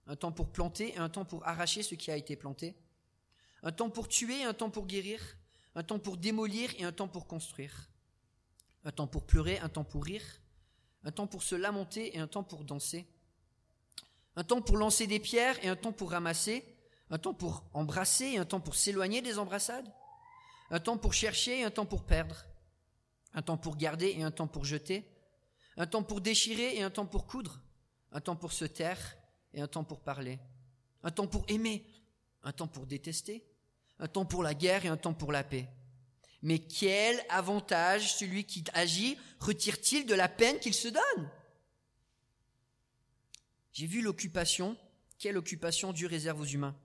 un 0.07 0.17
temps 0.17 0.33
pour 0.33 0.50
planter 0.50 0.95
et 0.95 0.99
un 0.99 1.09
temps 1.09 1.25
pour 1.25 1.47
arracher 1.47 1.83
ce 1.83 1.95
qui 1.95 2.11
a 2.11 2.17
été 2.17 2.37
planté, 2.37 2.75
un 3.62 3.73
temps 3.73 3.90
pour 3.90 4.09
tuer 4.09 4.40
et 4.40 4.45
un 4.45 4.55
temps 4.55 4.71
pour 4.71 4.87
guérir, 4.87 5.21
un 5.75 5.85
temps 5.85 5.99
pour 5.99 6.17
démolir 6.17 6.71
et 6.79 6.85
un 6.85 6.93
temps 6.93 7.09
pour 7.09 7.26
construire, 7.26 7.88
un 8.85 8.93
temps 8.93 9.07
pour 9.07 9.25
pleurer, 9.25 9.59
un 9.61 9.69
temps 9.69 9.85
pour 9.85 10.05
rire, 10.05 10.25
un 11.04 11.12
temps 11.12 11.26
pour 11.26 11.42
se 11.42 11.54
lamenter 11.54 12.16
et 12.16 12.21
un 12.21 12.26
temps 12.26 12.42
pour 12.42 12.64
danser, 12.64 13.07
un 14.37 14.45
temps 14.45 14.61
pour 14.61 14.76
lancer 14.76 15.07
des 15.07 15.21
pierres 15.21 15.62
et 15.64 15.69
un 15.69 15.76
temps 15.76 15.92
pour 15.92 16.11
ramasser, 16.11 16.64
un 17.11 17.19
temps 17.19 17.35
pour 17.35 17.64
embrasser 17.73 18.26
et 18.26 18.38
un 18.38 18.45
temps 18.45 18.61
pour 18.61 18.75
s'éloigner 18.75 19.23
des 19.23 19.38
embrassades, 19.38 19.90
un 20.71 20.80
temps 20.80 20.97
pour 20.97 21.12
chercher 21.12 21.61
et 21.61 21.64
un 21.64 21.71
temps 21.71 21.87
pour 21.87 22.04
perdre, 22.04 22.45
un 23.35 23.42
temps 23.42 23.57
pour 23.57 23.76
garder 23.76 24.14
et 24.16 24.23
un 24.23 24.30
temps 24.30 24.47
pour 24.47 24.64
jeter, 24.64 25.04
un 25.76 25.87
temps 25.87 26.02
pour 26.02 26.21
déchirer 26.21 26.76
et 26.76 26.83
un 26.83 26.90
temps 26.90 27.07
pour 27.07 27.26
coudre, 27.26 27.61
un 28.12 28.21
temps 28.21 28.37
pour 28.37 28.52
se 28.52 28.64
taire 28.64 29.16
et 29.52 29.61
un 29.61 29.69
temps 29.69 29.85
pour 29.85 30.00
parler, 30.00 30.38
un 31.02 31.11
temps 31.11 31.26
pour 31.26 31.45
aimer, 31.49 31.85
un 32.42 32.52
temps 32.52 32.69
pour 32.69 32.87
détester, 32.87 33.45
un 33.99 34.09
temps 34.09 34.25
pour 34.25 34.42
la 34.42 34.54
guerre 34.54 34.85
et 34.85 34.88
un 34.88 34.97
temps 34.97 35.14
pour 35.14 35.33
la 35.33 35.45
paix. 35.45 35.69
Mais 36.42 36.59
quel 36.59 37.23
avantage 37.28 38.14
celui 38.14 38.44
qui 38.44 38.64
agit 38.73 39.18
retire-t-il 39.40 40.06
de 40.06 40.14
la 40.14 40.28
peine 40.28 40.59
qu'il 40.59 40.75
se 40.75 40.88
donne? 40.88 41.30
J'ai 43.73 43.87
vu 43.87 44.00
l'occupation, 44.00 44.76
quelle 45.18 45.37
occupation 45.37 45.92
Dieu 45.92 46.06
réserve 46.06 46.40
aux 46.40 46.47
humains. 46.47 46.76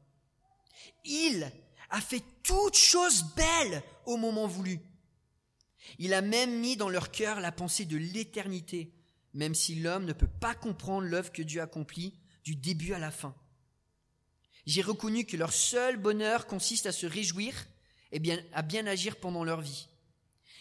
Il 1.06 1.52
a 1.90 2.02
fait 2.02 2.24
toutes 2.44 2.78
choses 2.78 3.24
belles 3.36 3.82
au 4.06 4.18
moment 4.18 4.48
voulu. 4.48 4.80
Il 6.00 6.14
a 6.14 6.22
même 6.22 6.60
mis 6.60 6.76
dans 6.76 6.90
leur 6.90 7.12
cœur 7.12 7.40
la 7.40 7.52
pensée 7.52 7.86
de 7.86 7.98
l'éternité, 7.98 8.94
même 9.34 9.56
si 9.56 9.76
l'homme 9.76 10.06
ne 10.06 10.14
peut 10.14 10.28
pas 10.28 10.56
comprendre 10.56 11.08
l'œuvre 11.08 11.32
que 11.32 11.42
Dieu 11.42 11.62
accomplit 11.62 12.20
du 12.44 12.56
début 12.56 12.94
à 12.94 13.00
la 13.00 13.12
fin. 13.12 13.36
J'ai 14.66 14.82
reconnu 14.82 15.26
que 15.26 15.38
leur 15.38 15.54
seul 15.54 15.98
bonheur 15.98 16.48
consiste 16.48 16.88
à 16.88 16.92
se 16.92 17.06
réjouir 17.06 17.68
et 18.16 18.20
bien, 18.20 18.42
à 18.54 18.62
bien 18.62 18.88
agir 18.88 19.18
pendant 19.18 19.44
leur 19.44 19.60
vie. 19.60 19.90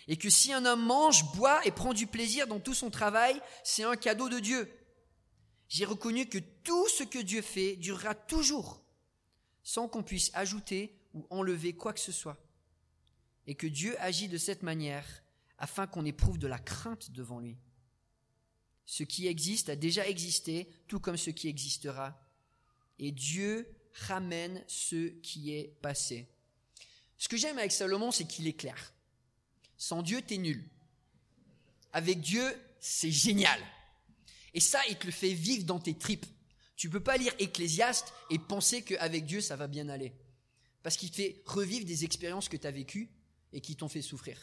Et 0.09 0.17
que 0.17 0.29
si 0.29 0.53
un 0.53 0.67
homme 0.67 0.85
mange, 0.85 1.33
boit 1.37 1.65
et 1.65 1.71
prend 1.71 1.95
du 1.95 2.09
plaisir 2.09 2.49
dans 2.49 2.59
tout 2.59 2.75
son 2.75 2.91
travail, 2.91 3.41
c'est 3.63 3.85
un 3.85 3.95
cadeau 3.95 4.29
de 4.29 4.41
Dieu. 4.41 4.69
J'ai 5.69 5.85
reconnu 5.85 6.27
que 6.27 6.39
tout 6.65 6.89
ce 6.89 7.05
que 7.05 7.21
Dieu 7.21 7.43
fait 7.43 7.77
durera 7.77 8.17
toujours, 8.17 8.83
sans 9.63 9.87
qu'on 9.87 10.03
puisse 10.03 10.33
ajouter 10.35 10.99
ou 11.15 11.29
enlever 11.31 11.75
quoi 11.75 11.93
que 11.93 12.01
ce 12.01 12.11
soit. 12.11 12.45
Et 13.47 13.55
que 13.55 13.69
Dieu 13.69 13.95
agit 14.01 14.27
de 14.29 14.37
cette 14.37 14.65
manière 14.65 15.07
afin 15.57 15.87
qu'on 15.87 16.05
éprouve 16.05 16.39
de 16.39 16.49
la 16.49 16.59
crainte 16.59 17.13
devant 17.13 17.39
lui. 17.39 17.57
Ce 18.85 19.05
qui 19.05 19.29
existe 19.29 19.69
a 19.69 19.77
déjà 19.77 20.09
existé, 20.09 20.69
tout 20.89 20.99
comme 20.99 21.17
ce 21.17 21.31
qui 21.31 21.47
existera. 21.47 22.21
Et 22.99 23.13
Dieu 23.13 23.73
ramène 23.93 24.65
ce 24.67 25.11
qui 25.21 25.53
est 25.55 25.81
passé. 25.81 26.34
Ce 27.25 27.29
que 27.31 27.39
j'aime 27.39 27.57
avec 27.57 27.73
Salomon, 27.73 28.11
c'est 28.11 28.27
qu'il 28.27 28.47
est 28.47 28.53
clair. 28.53 28.93
Sans 29.79 30.03
Dieu, 30.03 30.21
t'es 30.21 30.37
nul. 30.37 30.63
Avec 31.95 32.21
Dieu, 32.21 32.45
c'est 32.81 33.11
génial. 33.11 33.59
Et 34.53 34.61
ça, 34.61 34.79
il 34.91 34.99
te 34.99 35.07
le 35.07 35.11
fait 35.11 35.33
vivre 35.33 35.65
dans 35.65 35.81
tes 35.81 35.97
tripes. 35.97 36.27
Tu 36.77 36.91
peux 36.91 37.03
pas 37.03 37.17
lire 37.17 37.33
Ecclésiaste 37.39 38.13
et 38.29 38.39
penser 38.39 38.83
qu'avec 38.83 39.25
Dieu, 39.25 39.41
ça 39.41 39.57
va 39.57 39.69
bien 39.69 39.89
aller. 39.89 40.13
Parce 40.83 40.99
qu'il 40.99 41.11
te 41.11 41.17
fait 41.17 41.41
revivre 41.47 41.87
des 41.87 42.05
expériences 42.05 42.51
que 42.51 42.59
tu 42.59 42.67
as 42.67 42.71
vécues 42.71 43.09
et 43.55 43.63
qui 43.63 43.75
t'ont 43.75 43.89
fait 43.89 44.03
souffrir. 44.03 44.39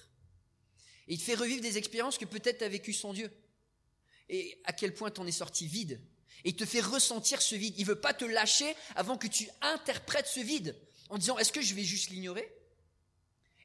Et 1.08 1.14
il 1.14 1.20
te 1.20 1.24
fait 1.24 1.36
revivre 1.36 1.62
des 1.62 1.78
expériences 1.78 2.18
que 2.18 2.26
peut-être 2.26 2.58
tu 2.58 2.64
as 2.64 2.70
vécues 2.70 2.94
sans 2.94 3.14
Dieu. 3.14 3.32
Et 4.28 4.60
à 4.64 4.74
quel 4.74 4.96
point 4.96 5.12
t'en 5.12 5.28
es 5.28 5.32
sorti 5.32 5.68
vide 5.68 6.02
et 6.46 6.56
te 6.56 6.66
fait 6.66 6.82
ressentir 6.82 7.44
ce 7.44 7.54
vide. 7.54 7.76
Il 7.78 7.86
veut 7.86 8.02
pas 8.02 8.16
te 8.16 8.26
lâcher 8.26 8.74
avant 8.96 9.20
que 9.20 9.28
tu 9.28 9.48
interprètes 9.62 10.26
ce 10.26 10.40
vide 10.40 10.76
en 11.10 11.20
disant 11.20 11.38
est-ce 11.38 11.52
que 11.52 11.62
je 11.62 11.76
vais 11.76 11.84
juste 11.84 12.10
l'ignorer? 12.10 12.52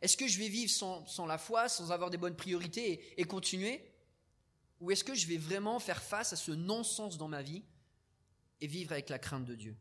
Est-ce 0.03 0.17
que 0.17 0.29
je 0.29 0.39
vais 0.39 0.49
vivre 0.49 0.71
sans, 0.71 1.27
la 1.27 1.39
foi, 1.39 1.69
sans 1.69 1.93
avoir 1.93 2.11
des 2.11 2.19
bonnes 2.19 2.37
priorités 2.37 3.15
et, 3.21 3.25
continuer? 3.25 3.93
Ou 4.81 4.91
est-ce 4.91 5.05
que 5.05 5.15
je 5.15 5.27
vais 5.27 5.39
vraiment 5.39 5.79
faire 5.79 6.03
face 6.03 6.33
à 6.33 6.37
ce 6.37 6.53
non-sens 6.53 7.17
dans 7.17 7.29
ma 7.29 7.43
vie 7.43 7.63
et 8.61 8.67
vivre 8.67 8.93
avec 8.93 9.09
la 9.09 9.19
crainte 9.19 9.45
de 9.45 9.55
Dieu? 9.55 9.77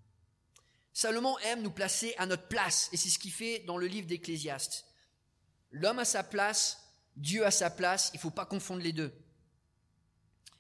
Salomon 0.93 1.37
aime 1.39 1.61
nous 1.61 1.71
placer 1.71 2.15
à 2.17 2.25
notre 2.25 2.47
place 2.47 2.89
et 2.93 2.97
c'est 2.97 3.09
ce 3.09 3.19
qu'il 3.19 3.33
fait 3.33 3.59
dans 3.59 3.77
le 3.77 3.87
livre 3.87 4.07
d'Ecclésiaste. 4.07 4.85
L'homme 5.71 5.99
a 5.99 6.05
sa 6.05 6.23
place, 6.23 6.81
Dieu 7.17 7.45
a 7.45 7.51
sa 7.51 7.69
place, 7.69 8.11
il 8.13 8.17
ne 8.17 8.21
faut 8.21 8.31
pas 8.31 8.45
confondre 8.45 8.81
les 8.81 8.93
deux 8.93 9.13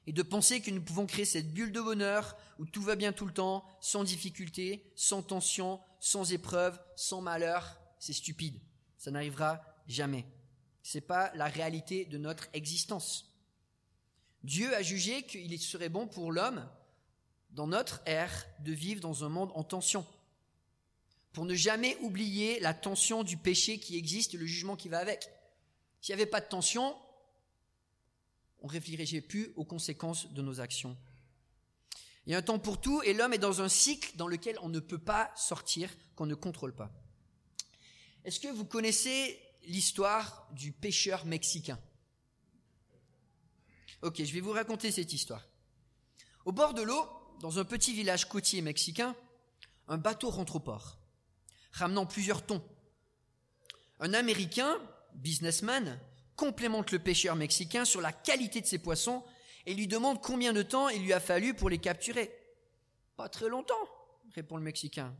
et 0.07 0.13
de 0.13 0.21
penser 0.21 0.61
que 0.61 0.71
nous 0.71 0.81
pouvons 0.81 1.05
créer 1.05 1.25
cette 1.25 1.51
bulle 1.53 1.71
de 1.71 1.81
bonheur 1.81 2.37
où 2.59 2.65
tout 2.65 2.81
va 2.81 2.95
bien 2.95 3.11
tout 3.11 3.25
le 3.25 3.33
temps, 3.33 3.65
sans 3.81 4.03
difficulté, 4.03 4.91
sans 4.95 5.23
tension, 5.23 5.79
sans 5.99 6.31
épreuve, 6.31 6.79
sans 6.95 7.21
malheur, 7.21 7.79
c'est 7.99 8.13
stupide. 8.13 8.61
Ça 9.05 9.11
n'arrivera 9.11 9.61
jamais. 9.85 10.25
C'est 10.81 10.99
pas 10.99 11.31
la 11.35 11.45
réalité 11.45 12.05
de 12.05 12.17
notre 12.17 12.47
existence. 12.53 13.31
Dieu 14.41 14.75
a 14.75 14.81
jugé 14.81 15.21
qu'il 15.27 15.61
serait 15.61 15.89
bon 15.89 16.07
pour 16.07 16.31
l'homme, 16.31 16.67
dans 17.51 17.67
notre 17.67 18.01
ère, 18.07 18.47
de 18.61 18.71
vivre 18.71 19.01
dans 19.01 19.23
un 19.23 19.29
monde 19.29 19.51
en 19.53 19.63
tension. 19.63 20.07
Pour 21.33 21.45
ne 21.45 21.53
jamais 21.53 21.95
oublier 21.97 22.59
la 22.61 22.73
tension 22.73 23.21
du 23.21 23.37
péché 23.37 23.77
qui 23.77 23.95
existe 23.95 24.33
et 24.33 24.37
le 24.37 24.47
jugement 24.47 24.75
qui 24.75 24.89
va 24.89 24.97
avec. 24.97 25.29
S'il 26.01 26.15
n'y 26.15 26.19
avait 26.19 26.31
pas 26.31 26.41
de 26.41 26.47
tension, 26.47 26.97
on 28.63 28.65
réfléchissait 28.65 29.21
plus 29.21 29.53
aux 29.55 29.65
conséquences 29.65 30.33
de 30.33 30.41
nos 30.41 30.61
actions. 30.61 30.97
Il 32.25 32.31
y 32.31 32.33
a 32.33 32.39
un 32.39 32.41
temps 32.41 32.57
pour 32.57 32.81
tout 32.81 33.03
et 33.03 33.13
l'homme 33.13 33.33
est 33.33 33.37
dans 33.37 33.61
un 33.61 33.69
cycle 33.69 34.17
dans 34.17 34.27
lequel 34.27 34.57
on 34.63 34.69
ne 34.69 34.79
peut 34.79 34.97
pas 34.97 35.31
sortir, 35.35 35.91
qu'on 36.15 36.25
ne 36.25 36.33
contrôle 36.33 36.73
pas. 36.73 36.91
Est-ce 38.25 38.39
que 38.39 38.47
vous 38.47 38.65
connaissez 38.65 39.39
l'histoire 39.65 40.47
du 40.51 40.71
pêcheur 40.71 41.25
mexicain? 41.25 41.79
Ok, 44.01 44.23
je 44.23 44.33
vais 44.33 44.39
vous 44.39 44.51
raconter 44.51 44.91
cette 44.91 45.13
histoire. 45.13 45.47
Au 46.43 46.51
bord 46.51 46.73
de 46.73 46.81
l'eau, 46.81 47.07
dans 47.39 47.59
un 47.59 47.65
petit 47.65 47.93
village 47.93 48.27
côtier 48.27 48.63
mexicain, 48.63 49.15
un 49.87 49.99
bateau 49.99 50.31
rentre 50.31 50.55
au 50.55 50.59
port, 50.59 50.97
ramenant 51.71 52.07
plusieurs 52.07 52.43
tons. 52.43 52.63
Un 53.99 54.15
Américain, 54.15 54.81
businessman, 55.13 55.99
complémente 56.35 56.91
le 56.91 56.99
pêcheur 56.99 57.35
mexicain 57.35 57.85
sur 57.85 58.01
la 58.01 58.11
qualité 58.11 58.59
de 58.59 58.65
ses 58.65 58.79
poissons 58.79 59.23
et 59.67 59.75
lui 59.75 59.87
demande 59.87 60.19
combien 60.19 60.51
de 60.51 60.63
temps 60.63 60.89
il 60.89 61.03
lui 61.03 61.13
a 61.13 61.19
fallu 61.19 61.53
pour 61.53 61.69
les 61.69 61.79
capturer. 61.79 62.35
Pas 63.17 63.29
très 63.29 63.49
longtemps, 63.49 63.87
répond 64.33 64.57
le 64.57 64.63
Mexicain. 64.63 65.15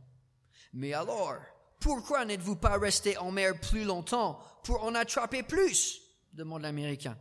Mais 0.72 0.92
alors, 0.92 1.36
pourquoi 1.80 2.24
n'êtes-vous 2.24 2.56
pas 2.56 2.78
resté 2.78 3.16
en 3.18 3.30
mer 3.30 3.58
plus 3.60 3.84
longtemps 3.84 4.40
pour 4.64 4.82
en 4.84 4.94
attraper 4.94 5.42
plus? 5.42 6.00
demande 6.32 6.62
l'Américain. 6.62 7.16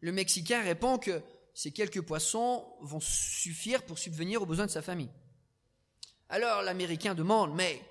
Le 0.00 0.12
Mexicain 0.12 0.62
répond 0.62 0.98
que 0.98 1.22
ces 1.54 1.72
quelques 1.72 2.02
poissons 2.02 2.64
vont 2.82 3.00
suffire 3.00 3.82
pour 3.84 3.98
subvenir 3.98 4.42
aux 4.42 4.46
besoins 4.46 4.66
de 4.66 4.70
sa 4.70 4.82
famille. 4.82 5.10
Alors 6.28 6.62
l'Américain 6.62 7.14
demande, 7.14 7.54
mais 7.54 7.82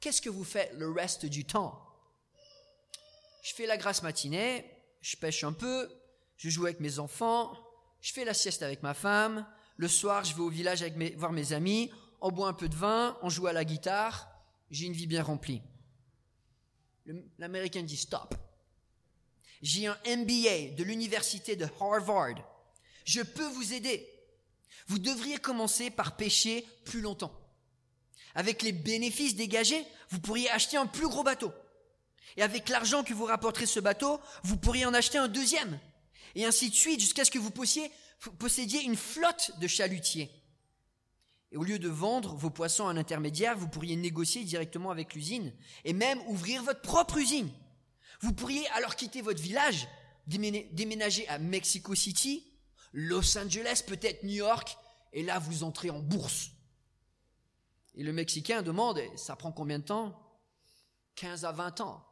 qu'est-ce 0.00 0.20
que 0.20 0.30
vous 0.30 0.44
faites 0.44 0.72
le 0.74 0.90
reste 0.90 1.26
du 1.26 1.44
temps? 1.44 1.82
Je 3.42 3.54
fais 3.54 3.66
la 3.66 3.76
grasse 3.76 4.02
matinée, 4.02 4.68
je 5.00 5.16
pêche 5.16 5.44
un 5.44 5.52
peu, 5.52 5.88
je 6.36 6.50
joue 6.50 6.66
avec 6.66 6.80
mes 6.80 6.98
enfants, 6.98 7.56
je 8.00 8.12
fais 8.12 8.24
la 8.24 8.34
sieste 8.34 8.62
avec 8.62 8.82
ma 8.82 8.92
femme, 8.92 9.46
le 9.76 9.88
soir 9.88 10.24
je 10.24 10.34
vais 10.34 10.42
au 10.42 10.50
village 10.50 10.84
voir 11.16 11.32
mes 11.32 11.52
amis, 11.52 11.90
on 12.20 12.30
boit 12.30 12.48
un 12.48 12.52
peu 12.52 12.68
de 12.68 12.74
vin, 12.74 13.16
on 13.22 13.30
joue 13.30 13.46
à 13.46 13.52
la 13.52 13.64
guitare, 13.64 14.28
j'ai 14.70 14.86
une 14.86 14.92
vie 14.92 15.06
bien 15.06 15.22
remplie. 15.22 15.62
L'Américain 17.38 17.82
dit 17.82 17.96
stop. 17.96 18.34
J'ai 19.62 19.86
un 19.86 19.98
MBA 20.06 20.74
de 20.76 20.82
l'université 20.84 21.56
de 21.56 21.66
Harvard. 21.80 22.36
Je 23.04 23.22
peux 23.22 23.46
vous 23.46 23.72
aider. 23.72 24.06
Vous 24.88 24.98
devriez 24.98 25.38
commencer 25.38 25.90
par 25.90 26.16
pêcher 26.16 26.66
plus 26.84 27.00
longtemps. 27.00 27.32
Avec 28.34 28.62
les 28.62 28.72
bénéfices 28.72 29.34
dégagés, 29.34 29.84
vous 30.10 30.20
pourriez 30.20 30.50
acheter 30.50 30.76
un 30.76 30.86
plus 30.86 31.08
gros 31.08 31.22
bateau. 31.22 31.52
Et 32.36 32.42
avec 32.42 32.68
l'argent 32.68 33.02
que 33.02 33.14
vous 33.14 33.24
rapporterez 33.24 33.66
ce 33.66 33.80
bateau, 33.80 34.20
vous 34.42 34.56
pourriez 34.56 34.84
en 34.84 34.94
acheter 34.94 35.18
un 35.18 35.28
deuxième. 35.28 35.80
Et 36.34 36.44
ainsi 36.44 36.68
de 36.68 36.74
suite, 36.74 37.00
jusqu'à 37.00 37.24
ce 37.24 37.30
que 37.30 37.38
vous 37.38 37.50
possédiez, 37.50 38.82
une 38.82 38.96
flotte 38.96 39.52
de 39.58 39.66
chalutiers. 39.66 40.30
Au 41.56 41.64
lieu 41.64 41.78
de 41.78 41.88
vendre 41.88 42.34
vos 42.34 42.50
poissons 42.50 42.86
à 42.86 42.90
un 42.90 42.96
intermédiaire, 42.96 43.56
vous 43.56 43.68
pourriez 43.68 43.96
négocier 43.96 44.44
directement 44.44 44.90
avec 44.90 45.14
l'usine 45.14 45.52
et 45.84 45.92
même 45.94 46.20
ouvrir 46.28 46.62
votre 46.62 46.82
propre 46.82 47.16
usine. 47.16 47.50
Vous 48.20 48.32
pourriez 48.32 48.66
alors 48.70 48.94
quitter 48.94 49.22
votre 49.22 49.40
village, 49.40 49.88
déménager 50.26 51.26
à 51.28 51.38
Mexico 51.38 51.94
City, 51.94 52.44
Los 52.92 53.38
Angeles, 53.38 53.82
peut-être 53.86 54.22
New 54.22 54.34
York, 54.34 54.76
et 55.12 55.22
là 55.22 55.38
vous 55.38 55.64
entrez 55.64 55.88
en 55.90 56.00
bourse. 56.00 56.50
Et 57.94 58.02
le 58.02 58.12
Mexicain 58.12 58.60
demande, 58.62 59.00
ça 59.16 59.36
prend 59.36 59.52
combien 59.52 59.78
de 59.78 59.84
temps? 59.84 60.20
15 61.14 61.46
à 61.46 61.52
20 61.52 61.80
ans. 61.80 62.06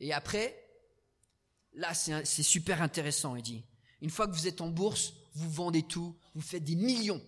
Et 0.00 0.12
après, 0.12 0.58
là, 1.74 1.94
c'est 1.94 2.42
super 2.42 2.82
intéressant, 2.82 3.36
il 3.36 3.42
dit. 3.42 3.64
Une 4.00 4.10
fois 4.10 4.26
que 4.26 4.32
vous 4.32 4.48
êtes 4.48 4.60
en 4.60 4.68
bourse, 4.68 5.12
vous 5.34 5.48
vendez 5.48 5.84
tout, 5.84 6.16
vous 6.34 6.42
faites 6.42 6.64
des 6.64 6.74
millions. 6.74 7.22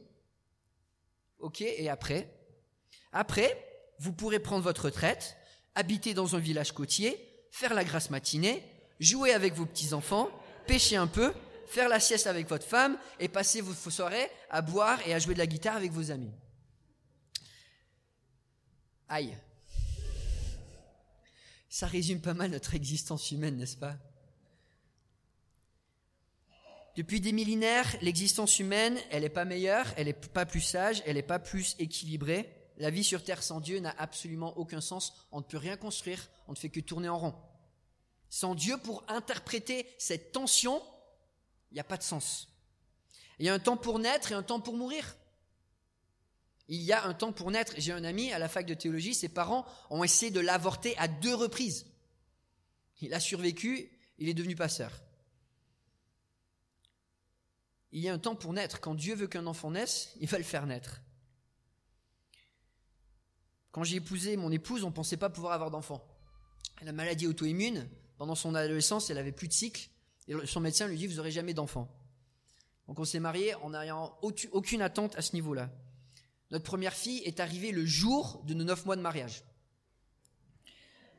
Ok 1.44 1.60
Et 1.60 1.90
après? 1.90 2.26
Après, 3.12 3.62
vous 3.98 4.14
pourrez 4.14 4.38
prendre 4.38 4.64
votre 4.64 4.86
retraite, 4.86 5.36
habiter 5.74 6.14
dans 6.14 6.34
un 6.34 6.38
village 6.38 6.72
côtier, 6.72 7.20
faire 7.50 7.74
la 7.74 7.84
grasse 7.84 8.08
matinée, 8.08 8.64
jouer 8.98 9.34
avec 9.34 9.52
vos 9.52 9.66
petits-enfants, 9.66 10.30
pêcher 10.66 10.96
un 10.96 11.06
peu, 11.06 11.34
faire 11.66 11.90
la 11.90 12.00
sieste 12.00 12.26
avec 12.26 12.48
votre 12.48 12.64
femme 12.64 12.96
et 13.20 13.28
passer 13.28 13.60
vos 13.60 13.74
soirées 13.90 14.30
à 14.48 14.62
boire 14.62 14.98
et 15.06 15.12
à 15.12 15.18
jouer 15.18 15.34
de 15.34 15.38
la 15.38 15.46
guitare 15.46 15.76
avec 15.76 15.92
vos 15.92 16.10
amis. 16.10 16.32
Aïe. 19.10 19.36
Ça 21.68 21.86
résume 21.86 22.22
pas 22.22 22.32
mal 22.32 22.52
notre 22.52 22.74
existence 22.74 23.30
humaine, 23.32 23.58
n'est-ce 23.58 23.76
pas? 23.76 23.98
Depuis 26.96 27.20
des 27.20 27.32
millénaires, 27.32 27.96
l'existence 28.02 28.60
humaine, 28.60 28.98
elle 29.10 29.22
n'est 29.22 29.28
pas 29.28 29.44
meilleure, 29.44 29.92
elle 29.96 30.06
n'est 30.06 30.12
pas 30.12 30.46
plus 30.46 30.60
sage, 30.60 31.02
elle 31.06 31.16
n'est 31.16 31.22
pas 31.22 31.40
plus 31.40 31.74
équilibrée. 31.78 32.48
la 32.76 32.90
vie 32.90 33.04
sur 33.04 33.22
terre 33.22 33.42
sans 33.42 33.60
Dieu 33.60 33.78
n'a 33.78 33.94
absolument 33.98 34.56
aucun 34.58 34.80
sens. 34.80 35.26
On 35.32 35.38
ne 35.38 35.44
peut 35.44 35.58
rien 35.58 35.76
construire, 35.76 36.28
on 36.48 36.52
ne 36.52 36.56
fait 36.56 36.68
que 36.68 36.80
tourner 36.80 37.08
en 37.08 37.18
rond. 37.18 37.34
Sans 38.30 38.54
Dieu 38.54 38.76
pour 38.78 39.04
interpréter 39.08 39.86
cette 39.98 40.32
tension, 40.32 40.82
il 41.70 41.74
n'y 41.74 41.80
a 41.80 41.84
pas 41.84 41.96
de 41.96 42.02
sens. 42.02 42.48
Il 43.38 43.46
y 43.46 43.48
a 43.48 43.54
un 43.54 43.58
temps 43.58 43.76
pour 43.76 43.98
naître 43.98 44.32
et 44.32 44.34
un 44.34 44.42
temps 44.42 44.60
pour 44.60 44.76
mourir. 44.76 45.16
Il 46.68 46.82
y 46.82 46.92
a 46.92 47.04
un 47.04 47.14
temps 47.14 47.32
pour 47.32 47.50
naître. 47.50 47.74
J'ai 47.76 47.92
un 47.92 48.04
ami 48.04 48.32
à 48.32 48.38
la 48.38 48.48
fac 48.48 48.66
de 48.66 48.74
théologie, 48.74 49.14
ses 49.14 49.28
parents 49.28 49.66
ont 49.90 50.02
essayé 50.02 50.30
de 50.30 50.40
l'avorter 50.40 50.96
à 50.98 51.08
deux 51.08 51.34
reprises. 51.34 51.86
Il 53.00 53.14
a 53.14 53.20
survécu, 53.20 53.90
il 54.18 54.28
est 54.28 54.34
devenu 54.34 54.54
passeur. 54.54 55.03
Il 57.94 58.00
y 58.00 58.08
a 58.08 58.12
un 58.12 58.18
temps 58.18 58.34
pour 58.34 58.52
naître. 58.52 58.80
Quand 58.80 58.94
Dieu 58.94 59.14
veut 59.14 59.28
qu'un 59.28 59.46
enfant 59.46 59.70
naisse, 59.70 60.12
il 60.20 60.28
va 60.28 60.36
le 60.36 60.44
faire 60.44 60.66
naître. 60.66 61.00
Quand 63.70 63.84
j'ai 63.84 63.96
épousé 63.96 64.36
mon 64.36 64.50
épouse, 64.50 64.82
on 64.82 64.88
ne 64.88 64.92
pensait 64.92 65.16
pas 65.16 65.30
pouvoir 65.30 65.52
avoir 65.52 65.70
d'enfant. 65.70 66.04
La 66.82 66.92
maladie 66.92 67.28
auto-immune, 67.28 67.88
pendant 68.18 68.34
son 68.34 68.56
adolescence, 68.56 69.10
elle 69.10 69.18
avait 69.18 69.30
plus 69.30 69.46
de 69.46 69.52
cycle, 69.52 69.88
et 70.26 70.34
son 70.44 70.58
médecin 70.60 70.88
lui 70.88 70.98
dit, 70.98 71.06
vous 71.06 71.14
n'aurez 71.14 71.30
jamais 71.30 71.54
d'enfant. 71.54 71.88
Donc 72.88 72.98
on 72.98 73.04
s'est 73.04 73.20
mariés 73.20 73.54
en 73.54 73.70
n'ayant 73.70 74.18
aucune 74.22 74.82
attente 74.82 75.16
à 75.16 75.22
ce 75.22 75.32
niveau-là. 75.34 75.70
Notre 76.50 76.64
première 76.64 76.94
fille 76.94 77.22
est 77.24 77.38
arrivée 77.38 77.70
le 77.70 77.86
jour 77.86 78.42
de 78.44 78.54
nos 78.54 78.64
neuf 78.64 78.84
mois 78.86 78.96
de 78.96 79.02
mariage. 79.02 79.44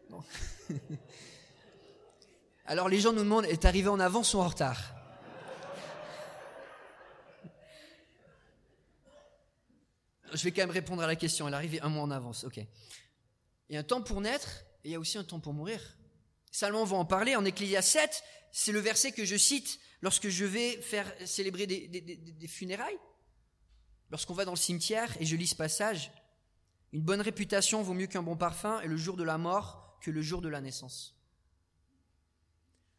Alors 2.66 2.90
les 2.90 3.00
gens 3.00 3.14
nous 3.14 3.24
demandent, 3.24 3.46
est 3.46 3.64
arrivée 3.64 3.90
en 3.90 4.00
avance 4.02 4.34
ou 4.34 4.40
en 4.40 4.48
retard? 4.50 5.05
Je 10.36 10.44
vais 10.44 10.52
quand 10.52 10.62
même 10.62 10.72
répondre 10.72 11.02
à 11.02 11.08
la 11.08 11.16
question. 11.16 11.48
Elle 11.48 11.54
est 11.54 11.58
arrivée 11.58 11.82
un 11.82 11.90
mois 11.90 12.04
en 12.04 12.12
avance. 12.12 12.44
Ok. 12.44 12.58
Il 12.58 13.74
y 13.74 13.78
a 13.78 13.80
un 13.80 13.84
temps 13.84 14.02
pour 14.02 14.22
naître 14.22 14.66
et 14.84 14.90
il 14.90 14.92
y 14.92 14.96
a 14.96 15.00
aussi 15.00 15.18
un 15.18 15.24
temps 15.24 15.40
pour 15.40 15.54
mourir. 15.54 15.82
Salomon 16.52 16.84
va 16.84 16.98
en 16.98 17.06
parler 17.06 17.36
en 17.36 17.46
Ecclésias 17.46 17.82
7. 17.82 18.24
C'est 18.52 18.72
le 18.72 18.80
verset 18.80 19.12
que 19.12 19.26
je 19.26 19.36
cite 19.36 19.80
lorsque 20.02 20.30
je 20.30 20.46
vais 20.46 20.82
faire 20.82 21.12
célébrer 21.26 21.68
des 21.68 22.48
funérailles. 22.48 23.00
Lorsqu'on 24.12 24.34
va 24.34 24.46
dans 24.46 24.54
le 24.54 24.58
cimetière 24.58 25.16
et 25.20 25.26
je 25.26 25.36
lis 25.36 25.48
ce 25.48 25.56
passage, 25.56 26.12
une 26.94 27.02
bonne 27.02 27.22
réputation 27.22 27.82
vaut 27.82 27.94
mieux 27.94 28.08
qu'un 28.08 28.24
bon 28.24 28.38
parfum 28.38 28.80
et 28.82 28.88
le 28.88 28.98
jour 28.98 29.18
de 29.18 29.24
la 29.24 29.38
mort 29.38 29.98
que 30.02 30.12
le 30.12 30.22
jour 30.22 30.42
de 30.42 30.48
la 30.48 30.62
naissance. 30.62 31.16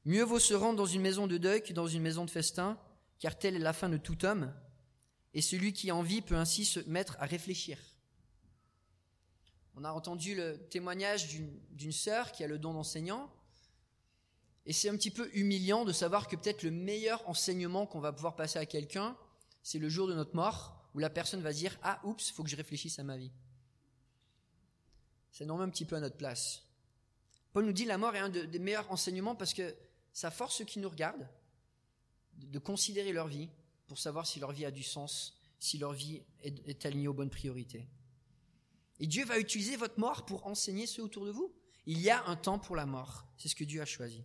Mieux 0.04 0.24
vaut 0.24 0.38
se 0.38 0.54
rendre 0.54 0.76
dans 0.76 0.86
une 0.86 1.00
maison 1.02 1.26
de 1.26 1.38
deuil 1.38 1.62
que 1.62 1.72
dans 1.72 1.86
une 1.86 2.02
maison 2.02 2.24
de 2.24 2.30
festin, 2.30 2.78
car 3.18 3.38
telle 3.38 3.56
est 3.56 3.60
la 3.60 3.72
fin 3.72 3.88
de 3.88 3.96
tout 3.96 4.24
homme, 4.24 4.52
et 5.36 5.42
celui 5.42 5.74
qui 5.74 5.92
en 5.92 6.00
vit 6.00 6.22
peut 6.22 6.34
ainsi 6.34 6.64
se 6.64 6.80
mettre 6.88 7.18
à 7.20 7.26
réfléchir. 7.26 7.78
On 9.74 9.84
a 9.84 9.92
entendu 9.92 10.34
le 10.34 10.56
témoignage 10.70 11.28
d'une 11.72 11.92
sœur 11.92 12.32
qui 12.32 12.42
a 12.42 12.46
le 12.46 12.58
don 12.58 12.72
d'enseignant, 12.72 13.30
et 14.64 14.72
c'est 14.72 14.88
un 14.88 14.96
petit 14.96 15.10
peu 15.10 15.30
humiliant 15.34 15.84
de 15.84 15.92
savoir 15.92 16.26
que 16.26 16.36
peut-être 16.36 16.62
le 16.62 16.70
meilleur 16.70 17.28
enseignement 17.28 17.86
qu'on 17.86 18.00
va 18.00 18.14
pouvoir 18.14 18.34
passer 18.34 18.58
à 18.58 18.64
quelqu'un, 18.64 19.14
c'est 19.62 19.78
le 19.78 19.90
jour 19.90 20.08
de 20.08 20.14
notre 20.14 20.34
mort, 20.34 20.88
où 20.94 21.00
la 21.00 21.10
personne 21.10 21.42
va 21.42 21.52
dire 21.52 21.78
Ah, 21.82 22.00
oups, 22.04 22.30
faut 22.30 22.42
que 22.42 22.48
je 22.48 22.56
réfléchisse 22.56 22.98
à 22.98 23.04
ma 23.04 23.18
vie. 23.18 23.30
C'est 25.30 25.44
normal 25.44 25.68
un 25.68 25.70
petit 25.70 25.84
peu 25.84 25.96
à 25.96 26.00
notre 26.00 26.16
place. 26.16 26.62
Paul 27.52 27.66
nous 27.66 27.74
dit 27.74 27.84
la 27.84 27.98
mort 27.98 28.16
est 28.16 28.20
un 28.20 28.30
des 28.30 28.58
meilleurs 28.58 28.90
enseignements 28.90 29.36
parce 29.36 29.52
que 29.52 29.76
ça 30.14 30.30
force 30.30 30.56
ceux 30.56 30.64
qui 30.64 30.78
nous 30.78 30.88
regardent 30.88 31.28
de, 32.38 32.58
considérer 32.58 33.12
leur 33.12 33.28
vie 33.28 33.50
pour 33.86 33.98
savoir 33.98 34.26
si 34.26 34.40
leur 34.40 34.52
vie 34.52 34.64
a 34.64 34.70
du 34.70 34.82
sens, 34.82 35.38
si 35.58 35.78
leur 35.78 35.92
vie 35.92 36.22
est, 36.42 36.84
alignée 36.86 37.08
aux 37.08 37.14
bonnes 37.14 37.30
priorités. 37.30 37.88
Et 38.98 39.06
Dieu 39.06 39.24
va 39.24 39.38
utiliser 39.38 39.76
votre 39.76 39.98
mort 39.98 40.24
pour 40.26 40.46
enseigner 40.46 40.86
ceux 40.86 41.02
autour 41.02 41.26
de 41.26 41.30
vous. 41.30 41.54
Il 41.86 42.00
y 42.00 42.10
a 42.10 42.24
un 42.26 42.36
temps 42.36 42.58
pour 42.58 42.76
la 42.76 42.86
mort. 42.86 43.26
C'est 43.36 43.48
ce 43.48 43.54
que 43.54 43.64
Dieu 43.64 43.80
a 43.80 43.84
choisi. 43.84 44.24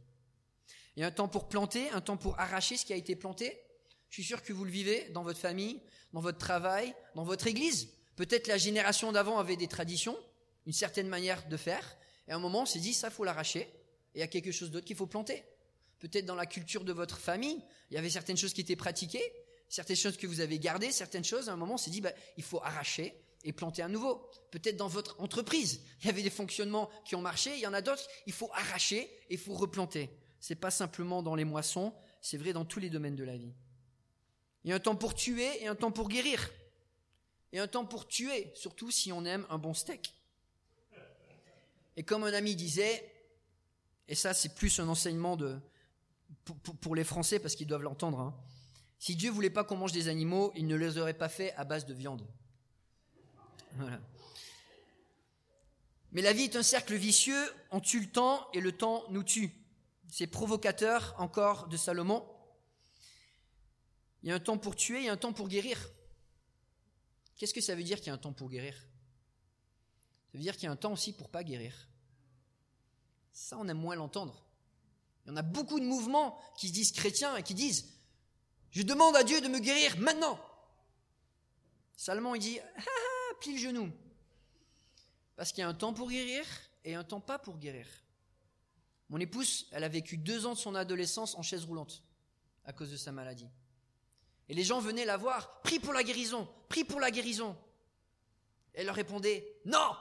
Il 0.96 1.02
y 1.02 1.04
a 1.04 1.08
un 1.08 1.12
temps 1.12 1.28
pour 1.28 1.48
planter, 1.48 1.90
un 1.92 2.02
temps 2.02 2.18
pour 2.18 2.40
arracher 2.40 2.78
ce 2.78 2.86
qui 2.86 2.94
a 2.94 2.98
été 2.98 3.16
planté. 3.16 3.62
Je 4.10 4.16
suis 4.16 4.24
sûr 4.24 4.44
que 4.44 4.52
vous 4.52 4.66
le 4.66 4.72
vivez 4.72 5.10
dans 5.10 5.24
votre 5.24 5.40
famille, 5.40 5.82
dans 6.14 6.22
votre 6.22 6.38
travail, 6.38 6.94
dans 7.16 7.24
votre 7.24 7.48
église. 7.48 7.90
Peut-être 8.16 8.48
la 8.48 8.58
génération 8.58 9.12
d'avant 9.12 9.40
avait 9.40 9.56
des 9.56 9.68
traditions, 9.68 10.18
une 10.66 10.74
certaine 10.74 11.08
manière 11.08 11.48
de 11.48 11.58
faire, 11.58 11.98
et 12.28 12.32
à 12.32 12.36
un 12.36 12.40
moment 12.40 12.64
on 12.64 12.66
s'est 12.66 12.80
dit 12.80 12.94
ça 12.94 13.10
faut 13.10 13.24
l'arracher, 13.24 13.62
et 13.62 13.70
il 14.16 14.20
y 14.20 14.24
a 14.24 14.28
quelque 14.28 14.52
chose 14.52 14.70
d'autre 14.70 14.86
qu'il 14.86 14.98
faut 14.98 15.08
planter. 15.08 15.44
Peut-être 16.00 16.26
dans 16.26 16.36
la 16.36 16.46
culture 16.46 16.84
de 16.84 16.92
votre 16.92 17.18
famille, 17.20 17.64
il 17.90 17.96
y 17.96 17.98
avait 17.98 18.10
certaines 18.10 18.38
choses 18.38 18.54
qui 18.54 18.62
étaient 18.62 18.76
pratiquées, 18.76 19.24
certaines 19.72 19.96
choses 19.96 20.18
que 20.18 20.28
vous 20.28 20.42
avez 20.42 20.60
gardées, 20.60 20.92
certaines 20.92 21.24
choses, 21.24 21.48
à 21.48 21.54
un 21.54 21.56
moment 21.56 21.76
on 21.76 21.78
s'est 21.78 21.90
dit 21.90 22.02
bah, 22.02 22.12
il 22.36 22.44
faut 22.44 22.62
arracher 22.62 23.16
et 23.44 23.54
planter 23.54 23.82
à 23.82 23.88
nouveau. 23.88 24.30
Peut-être 24.52 24.76
dans 24.76 24.90
votre 24.90 25.20
entreprise, 25.22 25.82
il 26.02 26.08
y 26.08 26.10
avait 26.10 26.22
des 26.22 26.30
fonctionnements 26.30 26.90
qui 27.06 27.16
ont 27.16 27.22
marché, 27.22 27.56
il 27.56 27.62
y 27.62 27.68
en 27.68 27.74
a 27.74 27.82
d'autres, 27.82 28.06
il 28.28 28.34
faut 28.34 28.52
arracher 28.54 29.00
et 29.30 29.36
il 29.36 29.38
faut 29.38 29.54
replanter. 29.54 30.10
C'est 30.42 30.56
pas 30.56 30.72
simplement 30.72 31.24
dans 31.24 31.36
les 31.36 31.46
moissons, 31.46 31.94
c'est 32.20 32.38
vrai 32.38 32.52
dans 32.52 32.66
tous 32.66 32.82
les 32.82 32.90
domaines 32.90 33.16
de 33.16 33.24
la 33.24 33.38
vie. 33.38 33.54
Il 34.66 34.70
y 34.70 34.74
a 34.74 34.76
un 34.76 34.80
temps 34.80 34.98
pour 34.98 35.16
tuer 35.16 35.64
et 35.64 35.68
un 35.68 35.76
temps 35.76 35.92
pour 35.92 36.10
guérir. 36.10 36.52
Et 37.54 37.60
un 37.60 37.68
temps 37.68 37.86
pour 37.86 38.08
tuer, 38.08 38.52
surtout 38.56 38.92
si 38.92 39.14
on 39.14 39.24
aime 39.24 39.46
un 39.50 39.58
bon 39.58 39.74
steak. 39.74 40.14
Et 41.96 42.04
comme 42.04 42.26
un 42.26 42.34
ami 42.34 42.56
disait, 42.58 43.10
et 44.10 44.16
ça 44.16 44.34
c'est 44.34 44.54
plus 44.54 44.80
un 44.80 44.90
enseignement 44.90 45.38
pour, 46.82 46.96
les 46.96 47.06
Français 47.06 47.40
parce 47.40 47.56
qu'ils 47.56 47.68
doivent 47.68 47.84
l'entendre, 47.84 48.20
hein, 48.20 48.36
si 49.02 49.16
Dieu 49.16 49.32
voulait 49.32 49.50
pas 49.50 49.64
qu'on 49.64 49.78
mange 49.78 49.94
des 49.94 50.10
animaux, 50.10 50.52
il 50.56 50.68
ne 50.68 50.76
les 50.76 51.00
aurait 51.00 51.16
pas 51.16 51.28
fait 51.28 51.54
à 51.54 51.64
base 51.64 51.88
de 51.88 51.94
viande. 51.96 52.24
Voilà. 53.74 54.00
Mais 56.12 56.22
la 56.22 56.34
vie 56.34 56.44
est 56.44 56.56
un 56.56 56.62
cercle 56.62 56.94
vicieux, 56.94 57.52
on 57.72 57.80
tue 57.80 58.00
le 58.00 58.12
temps 58.12 58.48
et 58.54 58.62
le 58.62 58.72
temps 58.72 59.04
nous 59.10 59.24
tue. 59.24 59.56
C'est 60.08 60.28
provocateur 60.28 61.16
encore 61.18 61.68
de 61.68 61.78
Salomon. 61.78 62.24
Il 64.22 64.30
y 64.30 64.32
a 64.32 64.36
un 64.36 64.40
temps 64.40 64.60
pour 64.60 64.76
tuer, 64.76 65.00
il 65.00 65.06
y 65.06 65.10
a 65.10 65.14
un 65.14 65.18
temps 65.18 65.34
pour 65.34 65.48
guérir. 65.48 65.80
Qu'est-ce 67.38 67.56
que 67.56 67.62
ça 67.62 67.74
veut 67.74 67.84
dire 67.84 67.98
qu'il 67.98 68.08
y 68.08 68.12
a 68.12 68.14
un 68.14 68.20
temps 68.20 68.34
pour 68.34 68.52
guérir? 68.52 68.76
Ça 68.76 70.38
veut 70.38 70.44
dire 70.44 70.54
qu'il 70.54 70.66
y 70.66 70.68
a 70.68 70.72
un 70.72 70.76
temps 70.76 70.94
aussi 70.94 71.12
pour 71.12 71.30
pas 71.30 71.44
guérir. 71.44 71.88
Ça, 73.34 73.58
on 73.58 73.68
aime 73.68 73.80
moins 73.80 73.96
l'entendre. 73.96 74.46
Il 75.26 75.30
y 75.30 75.32
en 75.32 75.38
a 75.38 75.42
beaucoup 75.42 75.80
de 75.80 75.86
mouvements 75.86 76.40
qui 76.56 76.68
se 76.68 76.74
disent 76.74 76.92
chrétiens 76.92 77.36
et 77.36 77.42
qui 77.42 77.56
disent 77.56 78.00
Je 78.72 78.84
demande 78.84 79.16
à 79.16 79.24
Dieu 79.24 79.42
de 79.42 79.48
me 79.48 79.60
guérir 79.60 79.98
maintenant. 80.00 80.40
Salomon, 81.96 82.36
il 82.36 82.40
dit 82.40 82.60
ah, 82.60 82.80
ah, 82.80 83.34
Plie 83.40 83.54
le 83.54 83.60
genou. 83.60 83.92
Parce 85.36 85.52
qu'il 85.52 85.62
y 85.62 85.64
a 85.64 85.68
un 85.68 85.74
temps 85.74 85.94
pour 85.94 86.10
guérir 86.10 86.46
et 86.84 86.96
un 86.96 87.04
temps 87.04 87.20
pas 87.20 87.38
pour 87.38 87.58
guérir. 87.58 87.86
Mon 89.10 89.20
épouse, 89.20 89.68
elle 89.72 89.84
a 89.84 89.90
vécu 89.90 90.18
deux 90.18 90.46
ans 90.46 90.54
de 90.54 90.58
son 90.58 90.74
adolescence 90.74 91.36
en 91.36 91.42
chaise 91.42 91.66
roulante 91.66 92.04
à 92.64 92.72
cause 92.72 92.92
de 92.92 92.98
sa 92.98 93.12
maladie. 93.12 93.50
Et 94.48 94.54
les 94.54 94.64
gens 94.64 94.80
venaient 94.80 95.06
la 95.06 95.18
voir, 95.18 95.62
prie 95.62 95.80
pour 95.80 95.94
la 95.94 96.04
guérison, 96.04 96.48
prie 96.70 96.84
pour 96.84 97.00
la 97.00 97.12
guérison. 97.12 97.58
Elle 98.74 98.86
leur 98.86 98.96
répondait, 98.96 99.60
non 99.66 99.96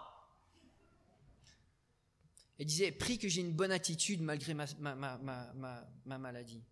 Elle 2.58 2.66
disait, 2.66 2.92
prie 2.92 3.18
que 3.18 3.28
j'ai 3.28 3.40
une 3.40 3.52
bonne 3.52 3.72
attitude 3.72 4.22
malgré 4.22 4.54
ma, 4.54 4.66
ma 4.78 6.18
maladie. 6.18 6.62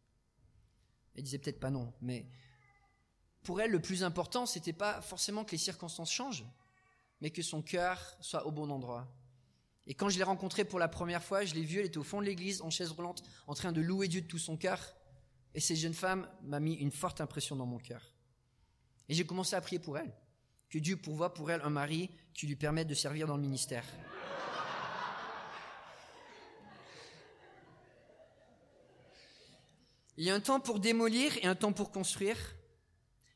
Elle 1.14 1.24
disait 1.24 1.38
peut-être 1.38 1.60
pas 1.60 1.70
non, 1.70 1.92
mais 2.00 2.26
pour 3.42 3.60
elle, 3.60 3.70
le 3.70 3.80
plus 3.80 4.02
important, 4.04 4.46
c'était 4.46 4.72
pas 4.72 5.00
forcément 5.00 5.44
que 5.44 5.52
les 5.52 5.58
circonstances 5.58 6.12
changent, 6.12 6.44
mais 7.20 7.30
que 7.30 7.42
son 7.42 7.62
cœur 7.62 8.16
soit 8.20 8.46
au 8.46 8.50
bon 8.50 8.70
endroit. 8.70 9.08
Et 9.86 9.94
quand 9.94 10.10
je 10.10 10.18
l'ai 10.18 10.24
rencontrée 10.24 10.66
pour 10.66 10.78
la 10.78 10.88
première 10.88 11.24
fois, 11.24 11.44
je 11.44 11.54
l'ai 11.54 11.64
vue, 11.64 11.78
elle 11.80 11.86
était 11.86 11.98
au 11.98 12.02
fond 12.02 12.20
de 12.20 12.26
l'église, 12.26 12.60
en 12.60 12.68
chaise 12.68 12.90
roulante, 12.90 13.22
en 13.46 13.54
train 13.54 13.72
de 13.72 13.80
louer 13.80 14.06
Dieu 14.06 14.20
de 14.20 14.26
tout 14.26 14.38
son 14.38 14.56
cœur. 14.58 14.94
Et 15.54 15.60
cette 15.60 15.78
jeune 15.78 15.94
femme 15.94 16.28
m'a 16.42 16.60
mis 16.60 16.74
une 16.74 16.90
forte 16.90 17.22
impression 17.22 17.56
dans 17.56 17.64
mon 17.64 17.78
cœur. 17.78 18.12
Et 19.08 19.14
j'ai 19.14 19.24
commencé 19.24 19.56
à 19.56 19.62
prier 19.62 19.78
pour 19.78 19.96
elle. 19.96 20.12
Que 20.68 20.78
Dieu 20.78 20.98
pourvoie 20.98 21.32
pour 21.32 21.50
elle 21.50 21.62
un 21.62 21.70
mari 21.70 22.10
qui 22.34 22.46
lui 22.46 22.56
permette 22.56 22.88
de 22.88 22.94
servir 22.94 23.26
dans 23.26 23.36
le 23.36 23.42
ministère. 23.42 23.84
Il 30.18 30.24
y 30.24 30.30
a 30.30 30.34
un 30.34 30.40
temps 30.40 30.58
pour 30.58 30.80
démolir 30.80 31.36
et 31.38 31.46
un 31.46 31.54
temps 31.54 31.72
pour 31.72 31.92
construire. 31.92 32.36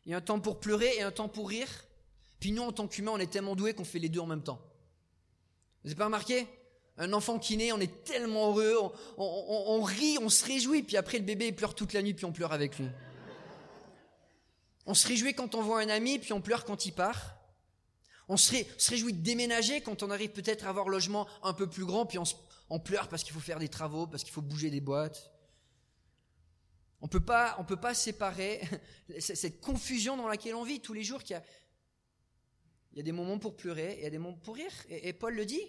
Il 0.04 0.10
y 0.10 0.14
a 0.14 0.18
un 0.18 0.20
temps 0.20 0.40
pour 0.40 0.58
pleurer 0.58 0.96
et 0.96 1.02
un 1.02 1.12
temps 1.12 1.28
pour 1.28 1.48
rire. 1.48 1.68
Puis 2.40 2.50
nous, 2.50 2.62
en 2.62 2.72
tant 2.72 2.88
qu'humains, 2.88 3.12
on 3.12 3.18
est 3.18 3.30
tellement 3.30 3.54
doués 3.54 3.72
qu'on 3.72 3.84
fait 3.84 4.00
les 4.00 4.08
deux 4.08 4.18
en 4.18 4.26
même 4.26 4.42
temps. 4.42 4.60
Vous 5.82 5.88
n'avez 5.88 5.96
pas 5.96 6.06
remarqué? 6.06 6.48
Un 6.98 7.12
enfant 7.12 7.38
qui 7.38 7.56
naît, 7.56 7.70
on 7.70 7.78
est 7.78 8.04
tellement 8.04 8.48
heureux, 8.48 8.92
on, 9.16 9.80
rit, 9.82 10.18
on 10.20 10.28
se 10.28 10.44
réjouit, 10.44 10.82
puis 10.82 10.96
après 10.96 11.18
le 11.18 11.24
bébé 11.24 11.52
pleure 11.52 11.74
toute 11.74 11.92
la 11.92 12.02
nuit, 12.02 12.14
puis 12.14 12.24
on 12.24 12.32
pleure 12.32 12.52
avec 12.52 12.78
lui. 12.78 12.88
On 14.84 14.92
se 14.92 15.06
réjouit 15.06 15.34
quand 15.34 15.54
on 15.54 15.62
voit 15.62 15.80
un 15.80 15.88
ami, 15.88 16.18
puis 16.18 16.32
on 16.32 16.40
pleure 16.40 16.64
quand 16.64 16.84
il 16.84 16.92
part. 16.92 17.36
On 18.28 18.36
se, 18.36 18.52
réjouit 18.90 19.14
de 19.14 19.22
déménager 19.22 19.80
quand 19.80 20.02
on 20.02 20.10
arrive 20.10 20.30
peut-être 20.30 20.66
à 20.66 20.68
avoir 20.68 20.88
un 20.88 20.90
logement 20.90 21.26
un 21.42 21.54
peu 21.54 21.66
plus 21.66 21.84
grand, 21.86 22.06
puis 22.06 22.18
on, 22.18 22.78
pleure 22.80 23.08
parce 23.08 23.22
qu'il 23.22 23.32
faut 23.32 23.40
faire 23.40 23.58
des 23.58 23.68
travaux, 23.68 24.06
parce 24.06 24.24
qu'il 24.24 24.32
faut 24.32 24.42
bouger 24.42 24.68
des 24.68 24.80
boîtes. 24.80 25.31
On 27.02 27.08
peut 27.08 27.20
pas, 27.20 27.56
on 27.58 27.64
peut 27.64 27.76
pas 27.76 27.94
séparer 27.94 28.60
cette 29.18 29.60
confusion 29.60 30.16
dans 30.16 30.28
laquelle 30.28 30.54
on 30.54 30.62
vit 30.62 30.80
tous 30.80 30.92
les 30.92 31.02
jours. 31.02 31.20
Il 31.28 32.96
y 32.96 33.00
a 33.00 33.02
des 33.02 33.12
moments 33.12 33.38
pour 33.38 33.56
pleurer 33.56 33.94
et 33.94 33.98
il 33.98 34.02
y 34.04 34.06
a 34.06 34.10
des 34.10 34.18
moments 34.18 34.38
pour 34.38 34.54
rire. 34.54 34.72
Et, 34.88 35.12
Paul 35.12 35.34
le 35.34 35.44
dit. 35.44 35.62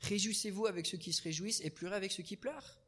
Réjouissez-vous 0.00 0.66
avec 0.66 0.86
ceux 0.86 0.96
qui 0.96 1.12
se 1.12 1.22
réjouissent 1.22 1.60
et 1.60 1.68
pleurez 1.68 1.94
avec 1.94 2.10
ceux 2.10 2.22
qui 2.22 2.36
pleurent. 2.36 2.78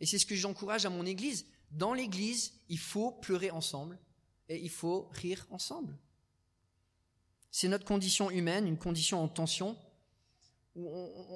Et 0.00 0.06
c'est 0.06 0.18
ce 0.18 0.26
que 0.26 0.34
j'encourage 0.34 0.84
à 0.84 0.90
mon 0.90 1.06
église. 1.06 1.46
Dans 1.70 1.94
l'église, 1.94 2.54
il 2.68 2.78
faut 2.78 3.12
pleurer 3.12 3.52
ensemble 3.52 3.96
et 4.48 4.58
il 4.58 4.70
faut 4.70 5.08
rire 5.12 5.46
ensemble. 5.50 5.96
C'est 7.52 7.68
notre 7.68 7.84
condition 7.84 8.30
humaine, 8.30 8.66
une 8.66 8.78
condition 8.78 9.22
en 9.22 9.28
tension, 9.28 9.78
où 10.74 10.88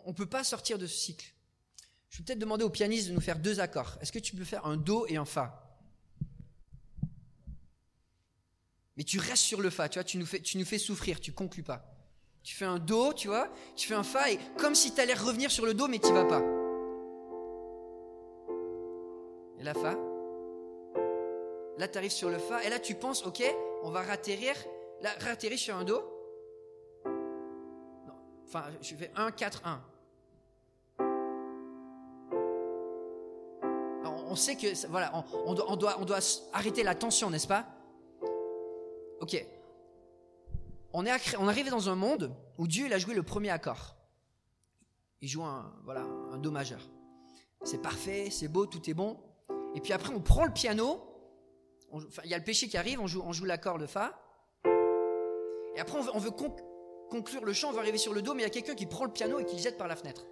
on 0.05 0.09
ne 0.09 0.15
peut 0.15 0.29
pas 0.29 0.43
sortir 0.43 0.79
de 0.79 0.89
ce 0.89 0.97
cycle. 0.97 1.33
Je 2.09 2.19
vais 2.19 2.25
peut-être 2.25 2.39
demander 2.41 2.65
au 2.65 2.71
pianiste 2.71 3.09
de 3.09 3.13
nous 3.13 3.21
faire 3.21 3.39
deux 3.39 3.61
accords. 3.61 3.97
Est-ce 4.01 4.11
que 4.11 4.19
tu 4.19 4.35
peux 4.35 4.45
faire 4.45 4.67
un 4.67 4.77
Do 4.77 5.07
et 5.07 5.17
un 5.17 5.25
Fa? 5.25 5.62
Mais 8.97 9.05
tu 9.05 9.19
restes 9.19 9.45
sur 9.45 9.61
le 9.61 9.71
Fa, 9.71 9.89
tu 9.89 9.99
vois, 9.99 10.05
tu 10.05 10.19
nous 10.19 10.27
fais, 10.27 10.41
tu 10.41 10.59
nous 10.59 10.65
fais 10.65 10.79
souffrir, 10.79 11.21
tu 11.21 11.33
conclus 11.33 11.63
pas. 11.63 11.85
Tu 12.43 12.55
fais 12.55 12.65
un 12.65 12.79
Do, 12.79 13.13
tu 13.13 13.29
vois, 13.29 13.49
tu 13.77 13.87
fais 13.89 13.95
un 13.95 14.03
Fa, 14.03 14.31
et 14.31 14.39
comme 14.59 14.75
si 14.75 14.95
tu 14.95 15.01
allais 15.01 15.15
revenir 15.15 15.51
sur 15.51 15.65
le 15.65 15.75
Do, 15.75 15.89
mais 15.89 15.99
tu 15.99 16.13
vas 16.13 16.25
pas. 16.25 16.43
Et 19.59 19.63
la 19.63 19.75
Fa? 19.75 19.97
Là, 21.79 21.89
tu 21.89 21.99
arrives 21.99 22.11
sur 22.11 22.29
le 22.29 22.39
Fa, 22.39 22.63
et 22.65 22.69
là, 22.69 22.79
tu 22.79 22.95
penses, 22.95 23.25
ok, 23.25 23.43
on 23.83 23.91
va 23.91 24.03
ratterrir, 24.03 24.55
là, 25.01 25.11
ratterrir 25.21 25.59
sur 25.59 25.77
un 25.77 25.85
Do. 25.85 26.03
Non, 27.07 28.15
enfin, 28.47 28.65
je 28.83 28.95
fais 28.95 29.11
1, 29.17 29.31
4, 29.31 29.63
1. 29.65 29.83
on 34.33 34.35
sait 34.35 34.57
que 34.57 34.87
voilà, 34.89 35.13
on, 35.45 35.53
doit, 35.53 35.97
on, 35.99 36.05
doit, 36.07 36.19
arrêter 36.55 36.83
la 36.83 36.95
tension, 36.95 37.29
n'est-ce 37.29 37.47
pas? 37.47 37.67
Ok. 39.23 39.47
On 40.93 41.07
est, 41.07 41.37
on 41.39 41.47
arrivé 41.47 41.71
dans 41.71 41.89
un 41.89 41.95
monde 41.95 42.35
où 42.59 42.67
Dieu 42.67 42.87
il 42.87 42.93
a 42.93 42.99
joué 42.99 43.15
le 43.15 43.23
premier 43.23 43.51
accord. 43.51 43.97
Il 45.21 45.29
joue 45.29 45.45
un, 45.45 45.73
voilà, 45.85 46.03
un 46.33 46.39
do 46.39 46.51
majeur. 46.51 46.81
C'est 47.63 47.81
parfait, 47.81 48.31
c'est 48.31 48.49
beau, 48.49 48.67
tout 48.67 48.91
est 48.91 48.95
bon. 48.95 49.17
Et 49.77 49.81
puis 49.81 49.93
après, 49.93 50.13
on 50.13 50.21
prend 50.21 50.45
le 50.45 50.53
piano. 50.53 51.01
il 52.25 52.31
y 52.31 52.35
a 52.35 52.39
le 52.39 52.43
péché 52.43 52.69
qui 52.69 52.77
arrive, 52.77 53.01
on 53.01 53.07
joue, 53.07 53.23
on 53.25 53.33
joue 53.33 53.45
l'accord 53.45 53.79
de 53.79 53.87
fa. 53.87 54.21
Et 55.77 55.81
après, 55.81 55.99
on 56.13 56.19
veut, 56.19 56.33
conclure 56.33 57.45
le 57.45 57.53
chant, 57.53 57.69
on 57.69 57.73
veut 57.73 57.79
arriver 57.79 57.99
sur 57.99 58.13
le 58.13 58.23
do, 58.23 58.35
mais 58.35 58.43
il 58.43 58.47
y 58.47 58.49
a 58.49 58.51
quelqu'un 58.51 58.75
qui 58.75 58.87
prend 58.87 59.05
le 59.05 59.13
piano 59.13 59.39
et 59.39 59.47
qui 59.47 59.55
le 59.55 59.63
jette 59.63 59.79
par 59.79 59.87
la 59.87 59.95
fenêtre. 59.95 60.27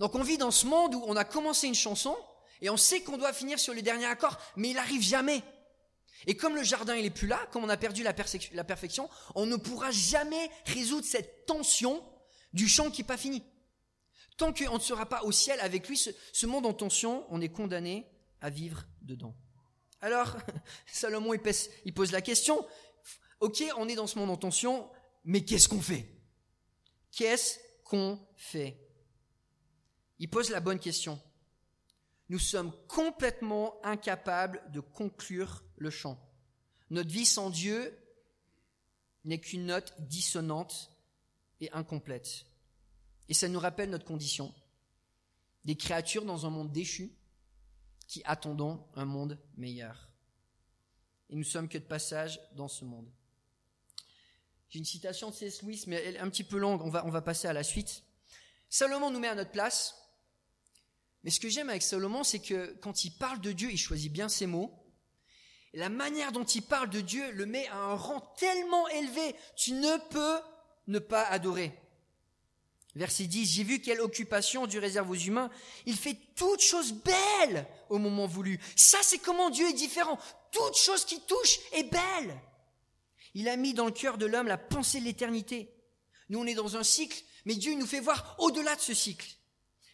Donc 0.00 0.14
on 0.14 0.22
vit 0.22 0.36
dans 0.36 0.50
ce 0.50 0.66
monde 0.66 0.94
où 0.94 1.02
on 1.06 1.16
a 1.16 1.24
commencé 1.24 1.66
une 1.66 1.74
chanson 1.74 2.14
et 2.60 2.68
on 2.68 2.76
sait 2.76 3.00
qu'on 3.00 3.16
doit 3.16 3.32
finir 3.32 3.58
sur 3.58 3.72
le 3.72 3.80
dernier 3.80 4.06
accord, 4.06 4.36
mais 4.56 4.68
il 4.68 4.74
n'arrive 4.74 5.02
jamais. 5.02 5.42
Et 6.26 6.36
comme 6.36 6.54
le 6.54 6.62
jardin 6.62 6.94
il 6.94 7.04
est 7.04 7.10
plus 7.10 7.26
là, 7.26 7.40
comme 7.50 7.64
on 7.64 7.68
a 7.68 7.76
perdu 7.76 8.02
la, 8.02 8.12
perfection, 8.12 9.08
on 9.34 9.46
ne 9.46 9.56
pourra 9.56 9.90
jamais 9.90 10.50
résoudre 10.66 11.06
cette 11.06 11.46
tension 11.46 12.02
du 12.52 12.68
chant 12.68 12.90
qui 12.90 13.02
n'est 13.02 13.06
pas 13.06 13.16
fini. 13.16 13.42
Tant 14.36 14.52
qu'on 14.52 14.74
ne 14.74 14.80
sera 14.80 15.06
pas 15.06 15.22
au 15.24 15.32
ciel 15.32 15.58
avec 15.60 15.88
lui, 15.88 15.96
ce, 15.96 16.10
ce 16.32 16.46
monde 16.46 16.66
en 16.66 16.72
tension, 16.72 17.26
on 17.30 17.40
est 17.40 17.48
condamné 17.50 18.06
à 18.40 18.50
vivre 18.50 18.84
dedans. 19.02 19.34
Alors, 20.00 20.36
Salomon, 20.86 21.32
il 21.34 21.94
pose 21.94 22.12
la 22.12 22.20
question, 22.20 22.66
ok, 23.40 23.64
on 23.76 23.88
est 23.88 23.94
dans 23.94 24.06
ce 24.06 24.18
monde 24.18 24.30
en 24.30 24.36
tension, 24.36 24.90
mais 25.24 25.44
qu'est-ce 25.44 25.68
qu'on 25.68 25.80
fait? 25.80 26.08
Qu'est-ce 27.12 27.58
qu'on 27.84 28.18
fait? 28.36 28.78
Il 30.18 30.28
pose 30.28 30.50
la 30.50 30.60
bonne 30.60 30.78
question. 30.78 31.20
Nous 32.32 32.38
sommes 32.38 32.72
complètement 32.88 33.76
incapables 33.84 34.62
de 34.72 34.80
conclure 34.80 35.62
le 35.76 35.90
chant. 35.90 36.18
Notre 36.88 37.10
vie 37.10 37.26
sans 37.26 37.50
Dieu 37.50 37.94
n'est 39.26 39.38
qu'une 39.38 39.66
note 39.66 39.94
dissonante 39.98 40.96
et 41.60 41.70
incomplète. 41.72 42.46
Et 43.28 43.34
ça 43.34 43.50
nous 43.50 43.60
rappelle 43.60 43.90
notre 43.90 44.06
condition. 44.06 44.54
Des 45.66 45.76
créatures 45.76 46.24
dans 46.24 46.46
un 46.46 46.48
monde 46.48 46.72
déchu 46.72 47.12
qui 48.08 48.22
attendons 48.24 48.82
un 48.94 49.04
monde 49.04 49.38
meilleur. 49.58 50.08
Et 51.28 51.36
nous 51.36 51.44
sommes 51.44 51.68
que 51.68 51.76
de 51.76 51.84
passage 51.84 52.40
dans 52.54 52.68
ce 52.68 52.86
monde. 52.86 53.12
J'ai 54.70 54.78
une 54.78 54.86
citation 54.86 55.28
de 55.28 55.34
C.S. 55.34 55.60
Lewis, 55.60 55.84
mais 55.86 55.96
elle 55.96 56.16
est 56.16 56.20
un 56.20 56.30
petit 56.30 56.44
peu 56.44 56.56
longue, 56.56 56.80
on 56.80 56.88
va, 56.88 57.04
on 57.04 57.10
va 57.10 57.20
passer 57.20 57.46
à 57.46 57.52
la 57.52 57.62
suite. 57.62 58.02
Salomon 58.70 59.10
nous 59.10 59.20
met 59.20 59.28
à 59.28 59.34
notre 59.34 59.50
place, 59.50 60.01
mais 61.24 61.30
ce 61.30 61.40
que 61.40 61.48
j'aime 61.48 61.70
avec 61.70 61.82
Salomon, 61.82 62.24
c'est 62.24 62.40
que 62.40 62.76
quand 62.80 63.04
il 63.04 63.12
parle 63.12 63.40
de 63.40 63.52
Dieu, 63.52 63.70
il 63.70 63.78
choisit 63.78 64.12
bien 64.12 64.28
ses 64.28 64.46
mots. 64.46 64.72
La 65.72 65.88
manière 65.88 66.32
dont 66.32 66.44
il 66.44 66.62
parle 66.62 66.90
de 66.90 67.00
Dieu 67.00 67.30
le 67.32 67.46
met 67.46 67.66
à 67.68 67.76
un 67.76 67.94
rang 67.94 68.20
tellement 68.38 68.88
élevé, 68.88 69.34
tu 69.56 69.72
ne 69.72 69.96
peux 70.10 70.40
ne 70.88 70.98
pas 70.98 71.24
adorer. 71.24 71.72
Verset 72.94 73.24
10, 73.24 73.46
j'ai 73.46 73.62
vu 73.62 73.80
quelle 73.80 74.02
occupation 74.02 74.66
Dieu 74.66 74.80
réserve 74.80 75.08
aux 75.08 75.14
humains. 75.14 75.50
Il 75.86 75.96
fait 75.96 76.18
toutes 76.36 76.60
choses 76.60 76.92
belles 76.92 77.66
au 77.88 77.98
moment 77.98 78.26
voulu. 78.26 78.60
Ça, 78.76 78.98
c'est 79.02 79.18
comment 79.18 79.48
Dieu 79.48 79.66
est 79.68 79.74
différent. 79.74 80.18
Toute 80.50 80.76
chose 80.76 81.06
qui 81.06 81.20
touche 81.22 81.58
est 81.72 81.84
belle. 81.84 82.38
Il 83.34 83.48
a 83.48 83.56
mis 83.56 83.72
dans 83.72 83.86
le 83.86 83.92
cœur 83.92 84.18
de 84.18 84.26
l'homme 84.26 84.48
la 84.48 84.58
pensée 84.58 85.00
de 85.00 85.06
l'éternité. 85.06 85.72
Nous, 86.28 86.38
on 86.38 86.46
est 86.46 86.54
dans 86.54 86.76
un 86.76 86.82
cycle, 86.82 87.22
mais 87.46 87.54
Dieu 87.54 87.74
nous 87.74 87.86
fait 87.86 88.00
voir 88.00 88.36
au-delà 88.38 88.76
de 88.76 88.80
ce 88.80 88.92
cycle 88.92 89.38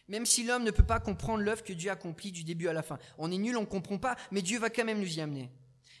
même 0.09 0.25
si 0.25 0.43
l'homme 0.43 0.63
ne 0.63 0.71
peut 0.71 0.85
pas 0.85 0.99
comprendre 0.99 1.43
l'œuvre 1.43 1.63
que 1.63 1.71
Dieu 1.71 1.89
accomplit 1.89 2.31
du 2.31 2.43
début 2.43 2.67
à 2.67 2.73
la 2.73 2.81
fin. 2.81 2.99
On 3.17 3.31
est 3.31 3.37
nul, 3.37 3.55
on 3.55 3.61
ne 3.61 3.65
comprend 3.65 3.99
pas, 3.99 4.17
mais 4.31 4.41
Dieu 4.41 4.59
va 4.59 4.69
quand 4.69 4.83
même 4.83 4.99
nous 4.99 5.17
y 5.17 5.21
amener. 5.21 5.49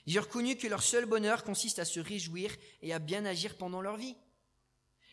J'ai 0.07 0.19
reconnu 0.19 0.57
que 0.57 0.67
leur 0.67 0.81
seul 0.81 1.05
bonheur 1.05 1.43
consiste 1.43 1.77
à 1.77 1.85
se 1.85 1.99
réjouir 1.99 2.51
et 2.81 2.91
à 2.91 2.99
bien 2.99 3.23
agir 3.25 3.55
pendant 3.55 3.81
leur 3.81 3.95
vie. 3.95 4.15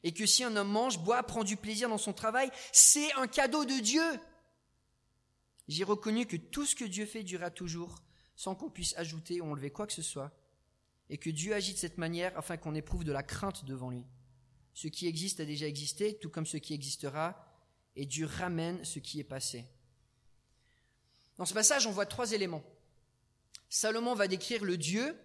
Et 0.03 0.13
que 0.13 0.25
si 0.25 0.43
un 0.45 0.57
homme 0.57 0.71
mange, 0.71 0.99
boit, 0.99 1.23
prend 1.23 1.45
du 1.45 1.57
plaisir 1.57 1.91
dans 1.91 1.99
son 1.99 2.15
travail, 2.15 2.51
c'est 2.73 3.13
un 3.15 3.27
cadeau 3.27 3.67
de 3.67 3.79
Dieu. 3.81 4.03
J'ai 5.69 5.85
reconnu 5.85 6.27
que 6.27 6.37
tout 6.37 6.65
ce 6.65 6.75
que 6.75 6.85
Dieu 6.85 7.05
fait 7.05 7.23
durera 7.23 7.51
toujours, 7.51 8.03
sans 8.35 8.55
qu'on 8.55 8.71
puisse 8.71 8.97
ajouter 8.97 9.41
ou 9.41 9.51
enlever 9.51 9.71
quoi 9.71 9.87
que 9.87 9.93
ce 9.93 10.03
soit, 10.03 10.33
et 11.11 11.19
que 11.19 11.29
Dieu 11.29 11.55
agit 11.55 11.75
de 11.75 11.79
cette 11.79 11.99
manière 11.99 12.37
afin 12.39 12.57
qu'on 12.57 12.75
éprouve 12.75 13.05
de 13.05 13.13
la 13.13 13.23
crainte 13.23 13.65
devant 13.67 13.91
lui. 13.91 14.05
Ce 14.73 14.89
qui 14.89 15.07
existe 15.07 15.41
a 15.41 15.45
déjà 15.45 15.67
existé, 15.67 16.17
tout 16.19 16.31
comme 16.31 16.47
ce 16.47 16.57
qui 16.57 16.73
existera, 16.73 17.46
et 17.97 18.07
Dieu 18.07 18.27
ramène 18.27 18.85
ce 18.85 18.99
qui 18.99 19.19
est 19.19 19.25
passé. 19.25 19.65
Dans 21.39 21.47
ce 21.47 21.55
passage, 21.55 21.87
on 21.87 21.93
voit 21.93 22.07
trois 22.07 22.33
éléments. 22.33 22.63
Salomon 23.69 24.15
va 24.15 24.29
décrire 24.29 24.65
le 24.65 24.77
Dieu 24.77 25.19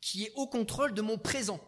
qui 0.00 0.24
est 0.24 0.32
au 0.36 0.46
contrôle 0.46 0.94
de 0.94 1.02
mon 1.02 1.18
présent. 1.18 1.60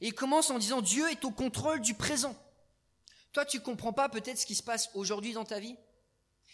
Et 0.00 0.08
il 0.08 0.14
commence 0.14 0.50
en 0.50 0.58
disant 0.58 0.80
Dieu 0.80 1.10
est 1.10 1.24
au 1.24 1.30
contrôle 1.30 1.80
du 1.80 1.94
présent. 1.94 2.36
Toi, 3.32 3.44
tu 3.44 3.60
comprends 3.60 3.92
pas 3.92 4.08
peut-être 4.08 4.38
ce 4.38 4.46
qui 4.46 4.54
se 4.54 4.62
passe 4.62 4.90
aujourd'hui 4.94 5.32
dans 5.32 5.44
ta 5.44 5.58
vie? 5.58 5.76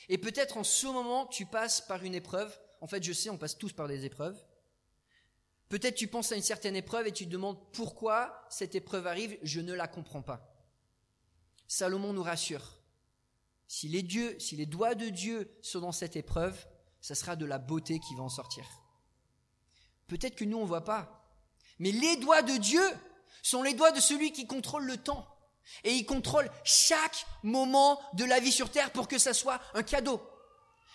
Et 0.08 0.18
peut-être 0.18 0.56
en 0.56 0.64
ce 0.64 0.86
moment, 0.86 1.26
tu 1.26 1.46
passes 1.46 1.80
par 1.80 2.04
une 2.04 2.14
épreuve. 2.14 2.56
En 2.80 2.86
fait, 2.86 3.02
je 3.02 3.12
sais, 3.12 3.30
on 3.30 3.38
passe 3.38 3.58
tous 3.58 3.72
par 3.72 3.88
des 3.88 4.04
épreuves. 4.04 4.40
Peut-être 5.68 5.94
tu 5.94 6.08
penses 6.08 6.32
à 6.32 6.36
une 6.36 6.42
certaine 6.42 6.76
épreuve 6.76 7.06
et 7.06 7.12
tu 7.12 7.26
te 7.26 7.30
demandes 7.30 7.58
pourquoi 7.72 8.46
cette 8.50 8.74
épreuve 8.74 9.06
arrive, 9.06 9.38
je 9.42 9.60
ne 9.60 9.72
la 9.72 9.88
comprends 9.88 10.22
pas. 10.22 10.53
Salomon 11.66 12.12
nous 12.12 12.22
rassure. 12.22 12.62
Si 13.66 13.88
les 13.88 14.02
dieux, 14.02 14.38
si 14.38 14.56
les 14.56 14.66
doigts 14.66 14.94
de 14.94 15.08
Dieu 15.08 15.50
sont 15.62 15.80
dans 15.80 15.92
cette 15.92 16.16
épreuve, 16.16 16.56
ça 17.00 17.14
sera 17.14 17.36
de 17.36 17.46
la 17.46 17.58
beauté 17.58 17.98
qui 17.98 18.14
va 18.14 18.22
en 18.22 18.28
sortir. 18.28 18.64
Peut-être 20.06 20.36
que 20.36 20.44
nous 20.44 20.58
on 20.58 20.62
ne 20.62 20.68
voit 20.68 20.84
pas, 20.84 21.24
mais 21.78 21.90
les 21.90 22.16
doigts 22.16 22.42
de 22.42 22.56
Dieu 22.56 22.82
sont 23.42 23.62
les 23.62 23.74
doigts 23.74 23.92
de 23.92 24.00
celui 24.00 24.32
qui 24.32 24.46
contrôle 24.46 24.84
le 24.84 24.96
temps. 24.96 25.26
Et 25.82 25.92
il 25.92 26.04
contrôle 26.04 26.50
chaque 26.62 27.26
moment 27.42 28.00
de 28.14 28.24
la 28.24 28.38
vie 28.38 28.52
sur 28.52 28.70
terre 28.70 28.90
pour 28.92 29.08
que 29.08 29.18
ça 29.18 29.32
soit 29.32 29.60
un 29.72 29.82
cadeau. 29.82 30.20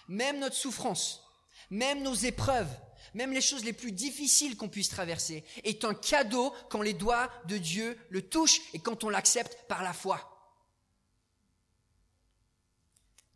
Même 0.07 0.39
notre 0.39 0.55
souffrance, 0.55 1.23
même 1.69 2.03
nos 2.03 2.13
épreuves, 2.13 2.69
même 3.13 3.33
les 3.33 3.41
choses 3.41 3.63
les 3.63 3.73
plus 3.73 3.91
difficiles 3.91 4.57
qu'on 4.57 4.69
puisse 4.69 4.89
traverser, 4.89 5.43
est 5.63 5.83
un 5.85 5.93
cadeau 5.93 6.53
quand 6.69 6.81
les 6.81 6.93
doigts 6.93 7.31
de 7.47 7.57
Dieu 7.57 7.97
le 8.09 8.27
touchent 8.27 8.61
et 8.73 8.79
quand 8.79 9.03
on 9.03 9.09
l'accepte 9.09 9.57
par 9.67 9.83
la 9.83 9.93
foi. 9.93 10.28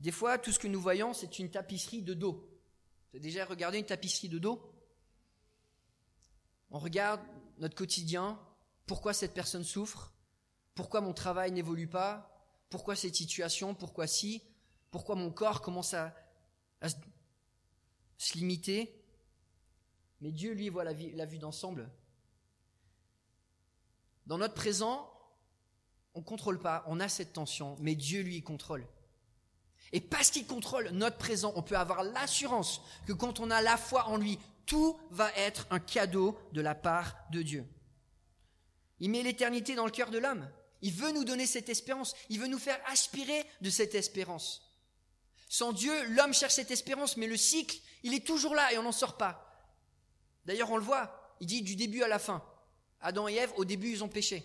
Des 0.03 0.11
fois, 0.11 0.37
tout 0.37 0.51
ce 0.51 0.59
que 0.59 0.67
nous 0.67 0.81
voyons, 0.81 1.13
c'est 1.13 1.39
une 1.39 1.49
tapisserie 1.49 2.01
de 2.01 2.13
dos. 2.13 2.33
Vous 2.33 3.17
avez 3.17 3.19
déjà 3.21 3.45
regardé 3.45 3.79
une 3.79 3.85
tapisserie 3.85 4.27
de 4.27 4.37
dos? 4.37 4.61
On 6.71 6.77
regarde 6.77 7.21
notre 7.59 7.75
quotidien, 7.75 8.37
pourquoi 8.85 9.13
cette 9.13 9.33
personne 9.33 9.63
souffre, 9.63 10.11
pourquoi 10.75 10.99
mon 10.99 11.13
travail 11.13 11.53
n'évolue 11.53 11.87
pas, 11.87 12.45
pourquoi 12.69 12.97
cette 12.97 13.15
situation, 13.15 13.75
pourquoi 13.75 14.05
si, 14.05 14.43
pourquoi 14.91 15.15
mon 15.15 15.31
corps 15.31 15.61
commence 15.61 15.93
à, 15.93 16.13
se, 18.17 18.37
limiter. 18.37 19.01
Mais 20.19 20.33
Dieu, 20.33 20.51
lui, 20.51 20.67
voit 20.67 20.83
la, 20.83 20.91
la 20.91 21.25
vue 21.25 21.39
d'ensemble. 21.39 21.89
Dans 24.25 24.37
notre 24.37 24.53
présent, 24.53 25.09
on 26.13 26.19
ne 26.19 26.25
contrôle 26.25 26.59
pas, 26.59 26.83
on 26.87 26.99
a 26.99 27.07
cette 27.07 27.31
tension, 27.31 27.77
mais 27.79 27.95
Dieu, 27.95 28.21
lui, 28.21 28.43
contrôle. 28.43 28.85
Et 29.93 30.01
parce 30.01 30.31
qu'il 30.31 30.47
contrôle 30.47 30.89
notre 30.89 31.17
présent, 31.17 31.53
on 31.55 31.61
peut 31.61 31.77
avoir 31.77 32.03
l'assurance 32.03 32.81
que 33.05 33.13
quand 33.13 33.39
on 33.39 33.51
a 33.51 33.61
la 33.61 33.77
foi 33.77 34.07
en 34.07 34.17
lui, 34.17 34.39
tout 34.65 34.99
va 35.11 35.31
être 35.33 35.67
un 35.69 35.79
cadeau 35.79 36.37
de 36.51 36.61
la 36.61 36.73
part 36.73 37.15
de 37.31 37.43
Dieu. 37.43 37.65
Il 38.99 39.11
met 39.11 39.21
l'éternité 39.21 39.75
dans 39.75 39.85
le 39.85 39.91
cœur 39.91 40.09
de 40.09 40.17
l'homme. 40.17 40.49
Il 40.81 40.91
veut 40.93 41.11
nous 41.11 41.23
donner 41.23 41.45
cette 41.45 41.69
espérance. 41.69 42.15
Il 42.29 42.39
veut 42.39 42.47
nous 42.47 42.59
faire 42.59 42.79
aspirer 42.87 43.45
de 43.61 43.69
cette 43.69 43.93
espérance. 43.95 44.69
Sans 45.47 45.73
Dieu, 45.73 45.93
l'homme 46.09 46.33
cherche 46.33 46.55
cette 46.55 46.71
espérance, 46.71 47.15
mais 47.15 47.27
le 47.27 47.37
cycle, 47.37 47.77
il 48.01 48.15
est 48.15 48.25
toujours 48.25 48.55
là 48.55 48.73
et 48.73 48.79
on 48.79 48.83
n'en 48.83 48.91
sort 48.91 49.17
pas. 49.17 49.69
D'ailleurs, 50.45 50.71
on 50.71 50.77
le 50.77 50.83
voit. 50.83 51.35
Il 51.39 51.45
dit 51.45 51.61
du 51.61 51.75
début 51.75 52.01
à 52.01 52.07
la 52.07 52.17
fin. 52.17 52.43
Adam 52.99 53.27
et 53.27 53.35
Ève, 53.35 53.53
au 53.57 53.65
début, 53.65 53.91
ils 53.91 54.03
ont 54.03 54.09
péché. 54.09 54.43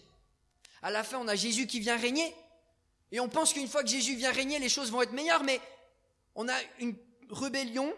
À 0.83 0.91
la 0.91 1.03
fin, 1.03 1.19
on 1.19 1.29
a 1.29 1.35
Jésus 1.35 1.67
qui 1.67 1.81
vient 1.81 1.97
régner. 1.97 2.35
Et 3.13 3.21
on 3.21 3.29
pense 3.29 3.53
qu'une 3.53 3.69
fois 3.69 3.83
que 3.83 3.89
Jésus 3.89 4.17
vient 4.17 4.33
régner, 4.33 4.59
les 4.59 4.69
choses 4.69 4.91
vont 4.91 5.03
être 5.03 5.13
meilleures, 5.13 5.45
mais 5.45 5.61
on 6.35 6.49
a 6.49 6.57
une 6.79 6.97
rébellion, 7.31 7.93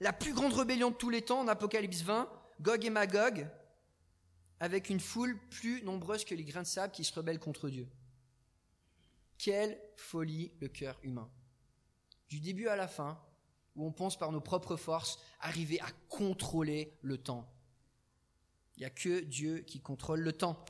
la 0.00 0.12
plus 0.12 0.32
grande 0.32 0.52
rébellion 0.52 0.90
de 0.90 0.96
tous 0.96 1.10
les 1.10 1.22
temps 1.22 1.40
en 1.40 1.48
Apocalypse 1.48 2.02
20, 2.02 2.30
Gog 2.60 2.84
et 2.84 2.90
Magog, 2.90 3.48
avec 4.60 4.90
une 4.90 5.00
foule 5.00 5.38
plus 5.50 5.82
nombreuse 5.82 6.24
que 6.24 6.34
les 6.34 6.44
grains 6.44 6.62
de 6.62 6.66
sable 6.66 6.92
qui 6.92 7.04
se 7.04 7.14
rebellent 7.14 7.38
contre 7.38 7.68
Dieu. 7.68 7.88
Quelle 9.38 9.80
folie 9.96 10.52
le 10.60 10.68
cœur 10.68 10.98
humain. 11.02 11.30
Du 12.28 12.40
début 12.40 12.68
à 12.68 12.76
la 12.76 12.88
fin, 12.88 13.20
où 13.76 13.86
on 13.86 13.92
pense 13.92 14.18
par 14.18 14.32
nos 14.32 14.40
propres 14.40 14.76
forces 14.76 15.20
arriver 15.40 15.80
à 15.80 15.88
contrôler 16.08 16.98
le 17.02 17.16
temps. 17.16 17.48
Il 18.76 18.80
n'y 18.80 18.86
a 18.86 18.90
que 18.90 19.20
Dieu 19.20 19.60
qui 19.60 19.80
contrôle 19.80 20.20
le 20.20 20.32
temps. 20.32 20.64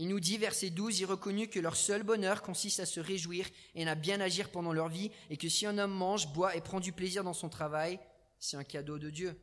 Il 0.00 0.06
nous 0.06 0.20
dit, 0.20 0.38
verset 0.38 0.70
12, 0.70 1.00
il 1.00 1.06
reconnut 1.06 1.48
que 1.48 1.58
leur 1.58 1.74
seul 1.76 2.04
bonheur 2.04 2.42
consiste 2.42 2.78
à 2.78 2.86
se 2.86 3.00
réjouir 3.00 3.48
et 3.74 3.86
à 3.86 3.96
bien 3.96 4.20
agir 4.20 4.50
pendant 4.50 4.72
leur 4.72 4.88
vie, 4.88 5.10
et 5.28 5.36
que 5.36 5.48
si 5.48 5.66
un 5.66 5.76
homme 5.76 5.92
mange, 5.92 6.32
boit 6.32 6.54
et 6.54 6.60
prend 6.60 6.78
du 6.78 6.92
plaisir 6.92 7.24
dans 7.24 7.32
son 7.32 7.48
travail, 7.48 7.98
c'est 8.38 8.56
un 8.56 8.62
cadeau 8.62 8.98
de 8.98 9.10
Dieu. 9.10 9.36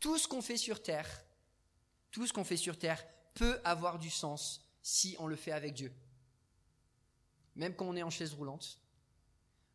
Tout 0.00 0.16
ce 0.16 0.26
qu'on 0.26 0.40
fait 0.40 0.56
sur 0.56 0.82
terre, 0.82 1.22
tout 2.10 2.26
ce 2.26 2.32
qu'on 2.32 2.44
fait 2.44 2.56
sur 2.56 2.78
terre 2.78 3.04
peut 3.34 3.60
avoir 3.62 3.98
du 3.98 4.08
sens 4.08 4.66
si 4.80 5.16
on 5.18 5.26
le 5.26 5.36
fait 5.36 5.52
avec 5.52 5.74
Dieu. 5.74 5.92
Même 7.56 7.76
quand 7.76 7.86
on 7.86 7.96
est 7.96 8.02
en 8.02 8.08
chaise 8.08 8.32
roulante, 8.32 8.80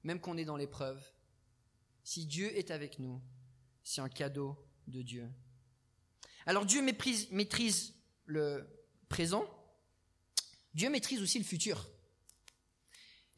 même 0.03 0.19
quand 0.19 0.31
on 0.31 0.37
est 0.37 0.45
dans 0.45 0.57
l'épreuve, 0.57 0.99
si 2.03 2.25
Dieu 2.25 2.55
est 2.57 2.71
avec 2.71 2.97
nous, 2.97 3.21
c'est 3.83 4.01
un 4.01 4.09
cadeau 4.09 4.57
de 4.87 5.03
Dieu. 5.03 5.29
Alors 6.47 6.65
Dieu 6.65 6.81
maîtrise, 6.81 7.29
maîtrise 7.29 7.93
le 8.25 8.67
présent, 9.09 9.45
Dieu 10.73 10.89
maîtrise 10.89 11.21
aussi 11.21 11.39
le 11.39 11.45
futur. 11.45 11.89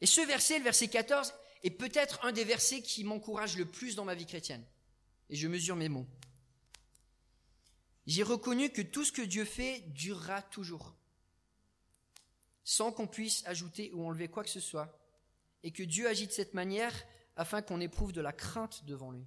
Et 0.00 0.06
ce 0.06 0.20
verset, 0.20 0.58
le 0.58 0.64
verset 0.64 0.88
14, 0.88 1.32
est 1.62 1.70
peut-être 1.70 2.24
un 2.24 2.32
des 2.32 2.44
versets 2.44 2.82
qui 2.82 3.04
m'encourage 3.04 3.56
le 3.56 3.64
plus 3.64 3.94
dans 3.94 4.04
ma 4.04 4.14
vie 4.14 4.26
chrétienne. 4.26 4.64
Et 5.30 5.36
je 5.36 5.48
mesure 5.48 5.76
mes 5.76 5.88
mots. 5.88 6.06
J'ai 8.06 8.22
reconnu 8.22 8.70
que 8.70 8.82
tout 8.82 9.04
ce 9.04 9.12
que 9.12 9.22
Dieu 9.22 9.44
fait 9.44 9.80
durera 9.88 10.40
toujours, 10.40 10.94
sans 12.64 12.90
qu'on 12.90 13.06
puisse 13.06 13.46
ajouter 13.46 13.90
ou 13.92 14.06
enlever 14.06 14.28
quoi 14.28 14.44
que 14.44 14.50
ce 14.50 14.60
soit, 14.60 14.98
et 15.62 15.72
que 15.72 15.82
Dieu 15.82 16.08
agit 16.08 16.26
de 16.26 16.32
cette 16.32 16.54
manière 16.54 16.94
afin 17.36 17.60
qu'on 17.60 17.80
éprouve 17.80 18.12
de 18.12 18.20
la 18.20 18.32
crainte 18.32 18.84
devant 18.84 19.10
lui. 19.10 19.26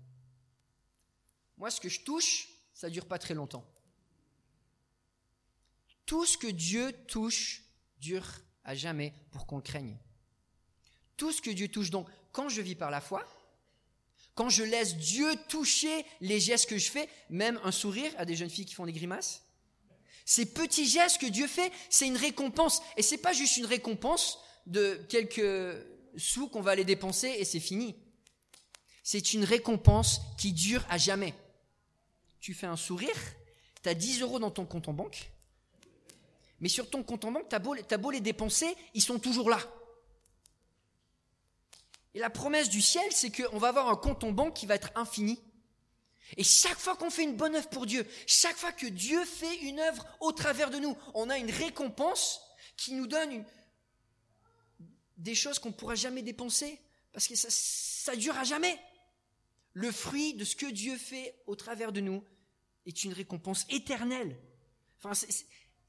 Moi, 1.57 1.69
ce 1.69 1.79
que 1.79 1.89
je 1.89 2.01
touche, 2.01 2.49
ça 2.73 2.89
dure 2.89 3.05
pas 3.05 3.19
très 3.19 3.35
longtemps. 3.35 3.65
Tout 6.11 6.25
ce 6.25 6.37
que 6.37 6.47
Dieu 6.47 6.91
touche 7.07 7.63
dure 8.01 8.27
à 8.65 8.75
jamais 8.75 9.13
pour 9.31 9.47
qu'on 9.47 9.55
le 9.55 9.61
craigne. 9.61 9.97
Tout 11.15 11.31
ce 11.31 11.41
que 11.41 11.49
Dieu 11.49 11.69
touche. 11.69 11.89
Donc, 11.89 12.05
quand 12.33 12.49
je 12.49 12.59
vis 12.59 12.75
par 12.75 12.91
la 12.91 12.99
foi, 12.99 13.25
quand 14.35 14.49
je 14.49 14.63
laisse 14.63 14.97
Dieu 14.97 15.33
toucher 15.47 16.05
les 16.19 16.41
gestes 16.41 16.67
que 16.67 16.77
je 16.77 16.91
fais, 16.91 17.07
même 17.29 17.61
un 17.63 17.71
sourire 17.71 18.11
à 18.17 18.25
des 18.25 18.35
jeunes 18.35 18.49
filles 18.49 18.65
qui 18.65 18.73
font 18.73 18.85
des 18.85 18.91
grimaces, 18.91 19.45
ces 20.25 20.45
petits 20.45 20.85
gestes 20.85 21.17
que 21.17 21.27
Dieu 21.27 21.47
fait, 21.47 21.71
c'est 21.89 22.07
une 22.07 22.17
récompense. 22.17 22.81
Et 22.97 23.03
c'est 23.03 23.17
pas 23.17 23.31
juste 23.31 23.55
une 23.55 23.65
récompense 23.65 24.37
de 24.65 24.95
quelques 25.07 25.81
sous 26.17 26.49
qu'on 26.49 26.59
va 26.59 26.71
aller 26.71 26.83
dépenser 26.83 27.29
et 27.29 27.45
c'est 27.45 27.61
fini. 27.61 27.95
C'est 29.01 29.31
une 29.31 29.45
récompense 29.45 30.19
qui 30.37 30.51
dure 30.51 30.85
à 30.89 30.97
jamais. 30.97 31.33
Tu 32.41 32.53
fais 32.53 32.67
un 32.67 32.75
sourire, 32.75 33.15
tu 33.81 33.87
as 33.87 33.93
10 33.93 34.19
euros 34.23 34.39
dans 34.39 34.51
ton 34.51 34.65
compte 34.65 34.89
en 34.89 34.93
banque, 34.93 35.30
mais 36.61 36.69
sur 36.69 36.89
ton 36.89 37.03
compte 37.03 37.25
en 37.25 37.31
banque, 37.31 37.49
tu 37.49 37.55
as, 37.55 37.97
beau 37.97 38.11
les 38.11 38.21
dépenser, 38.21 38.73
ils 38.93 39.01
sont 39.01 39.19
toujours 39.19 39.49
là. 39.49 39.59
Et 42.13 42.19
la 42.19 42.29
promesse 42.29 42.69
du 42.69 42.81
ciel, 42.81 43.11
c'est 43.11 43.31
qu'on 43.31 43.57
va 43.57 43.69
avoir 43.69 43.89
un 43.89 43.95
compte 43.95 44.23
en 44.23 44.31
banque 44.31 44.55
qui 44.55 44.67
va 44.67 44.75
être 44.75 44.91
infini. 44.95 45.41
Et 46.37 46.43
chaque 46.43 46.77
fois 46.77 46.95
qu'on 46.95 47.09
fait 47.09 47.23
une 47.23 47.35
bonne 47.35 47.55
œuvre 47.55 47.69
pour 47.69 47.87
Dieu, 47.87 48.07
chaque 48.27 48.55
fois 48.55 48.71
que 48.71 48.85
Dieu 48.85 49.25
fait 49.25 49.55
une 49.61 49.79
œuvre 49.79 50.05
au 50.19 50.31
travers 50.31 50.69
de 50.69 50.77
nous, 50.77 50.95
on 51.15 51.29
a 51.29 51.37
une 51.37 51.49
récompense 51.49 52.41
qui 52.77 52.93
nous 52.93 53.07
donne 53.07 53.43
des 55.17 55.35
choses 55.35 55.57
qu'on 55.57 55.69
ne 55.69 55.73
pourra 55.73 55.95
jamais 55.95 56.21
dépenser, 56.21 56.79
parce 57.11 57.27
que 57.27 57.35
ça, 57.35 57.47
ça 57.49 58.15
dure 58.15 58.37
à 58.37 58.43
jamais. 58.43 58.79
Le 59.73 59.91
fruit 59.91 60.35
de 60.35 60.45
ce 60.45 60.55
que 60.55 60.67
Dieu 60.67 60.95
fait 60.97 61.35
au 61.47 61.55
travers 61.55 61.91
de 61.91 62.01
nous 62.01 62.23
est 62.85 63.03
une 63.03 63.13
récompense 63.13 63.65
éternelle. 63.69 64.37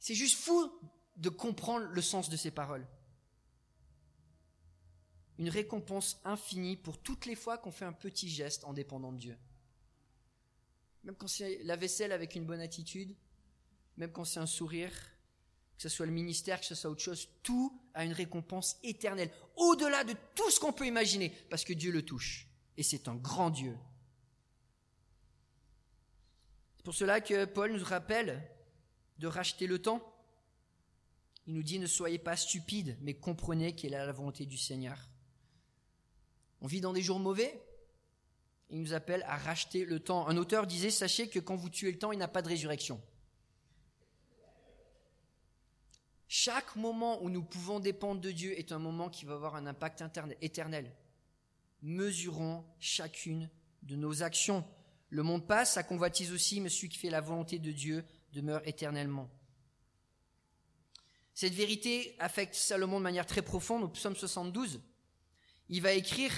C'est 0.02 0.16
juste 0.16 0.40
fou 0.40 0.68
de 1.16 1.28
comprendre 1.28 1.86
le 1.86 2.02
sens 2.02 2.28
de 2.28 2.36
ces 2.36 2.50
paroles. 2.50 2.84
Une 5.38 5.48
récompense 5.48 6.20
infinie 6.24 6.76
pour 6.76 6.98
toutes 6.98 7.24
les 7.24 7.36
fois 7.36 7.56
qu'on 7.56 7.70
fait 7.70 7.84
un 7.84 7.92
petit 7.92 8.28
geste 8.28 8.64
en 8.64 8.72
dépendant 8.72 9.12
de 9.12 9.18
Dieu. 9.18 9.38
Même 11.04 11.14
quand 11.14 11.28
c'est 11.28 11.62
la 11.62 11.76
vaisselle 11.76 12.10
avec 12.10 12.34
une 12.34 12.46
bonne 12.46 12.60
attitude, 12.60 13.14
même 13.96 14.10
quand 14.10 14.24
c'est 14.24 14.40
un 14.40 14.46
sourire, 14.46 14.90
que 15.76 15.82
ce 15.82 15.88
soit 15.88 16.06
le 16.06 16.12
ministère, 16.12 16.58
que 16.58 16.66
ce 16.66 16.74
soit 16.74 16.90
autre 16.90 17.00
chose, 17.00 17.28
tout 17.44 17.80
a 17.94 18.04
une 18.04 18.12
récompense 18.12 18.78
éternelle, 18.82 19.30
au-delà 19.54 20.02
de 20.02 20.16
tout 20.34 20.50
ce 20.50 20.58
qu'on 20.58 20.72
peut 20.72 20.86
imaginer, 20.86 21.30
parce 21.48 21.62
que 21.62 21.74
Dieu 21.74 21.92
le 21.92 22.04
touche. 22.04 22.48
Et 22.76 22.82
c'est 22.82 23.06
un 23.06 23.14
grand 23.14 23.50
Dieu. 23.50 23.78
C'est 26.76 26.84
pour 26.84 26.94
cela 26.94 27.20
que 27.20 27.44
Paul 27.44 27.72
nous 27.72 27.84
rappelle 27.84 28.51
de 29.22 29.28
racheter 29.28 29.68
le 29.68 29.80
temps. 29.80 30.02
Il 31.46 31.54
nous 31.54 31.62
dit 31.62 31.78
ne 31.78 31.86
soyez 31.86 32.18
pas 32.18 32.36
stupides, 32.36 32.98
mais 33.00 33.14
comprenez 33.14 33.74
quelle 33.74 33.94
est 33.94 34.06
la 34.06 34.12
volonté 34.12 34.46
du 34.46 34.58
Seigneur. 34.58 34.98
On 36.60 36.66
vit 36.66 36.80
dans 36.80 36.92
des 36.92 37.02
jours 37.02 37.20
mauvais. 37.20 37.62
Il 38.70 38.80
nous 38.80 38.94
appelle 38.94 39.22
à 39.28 39.36
racheter 39.36 39.84
le 39.84 40.00
temps. 40.00 40.26
Un 40.26 40.36
auteur 40.36 40.66
disait 40.66 40.90
Sachez 40.90 41.28
que 41.28 41.38
quand 41.38 41.54
vous 41.54 41.70
tuez 41.70 41.92
le 41.92 41.98
temps, 41.98 42.10
il 42.10 42.18
n'a 42.18 42.26
pas 42.26 42.42
de 42.42 42.48
résurrection. 42.48 43.00
Chaque 46.26 46.74
moment 46.74 47.22
où 47.22 47.30
nous 47.30 47.44
pouvons 47.44 47.78
dépendre 47.78 48.20
de 48.20 48.30
Dieu 48.32 48.58
est 48.58 48.72
un 48.72 48.78
moment 48.78 49.08
qui 49.08 49.24
va 49.24 49.34
avoir 49.34 49.54
un 49.54 49.66
impact 49.66 50.02
éternel. 50.40 50.92
Mesurons 51.82 52.64
chacune 52.80 53.48
de 53.82 53.94
nos 53.94 54.24
actions. 54.24 54.64
Le 55.10 55.22
monde 55.22 55.46
passe, 55.46 55.74
sa 55.74 55.84
convoitise 55.84 56.32
aussi, 56.32 56.60
mais 56.60 56.70
celui 56.70 56.88
qui 56.88 56.98
fait 56.98 57.10
la 57.10 57.20
volonté 57.20 57.60
de 57.60 57.70
Dieu 57.70 58.04
demeure 58.32 58.62
éternellement. 58.66 59.30
Cette 61.34 61.54
vérité 61.54 62.14
affecte 62.18 62.54
Salomon 62.54 62.98
de 62.98 63.04
manière 63.04 63.26
très 63.26 63.42
profonde 63.42 63.84
au 63.84 63.88
psaume 63.88 64.16
72. 64.16 64.80
Il 65.68 65.82
va 65.82 65.92
écrire 65.92 66.32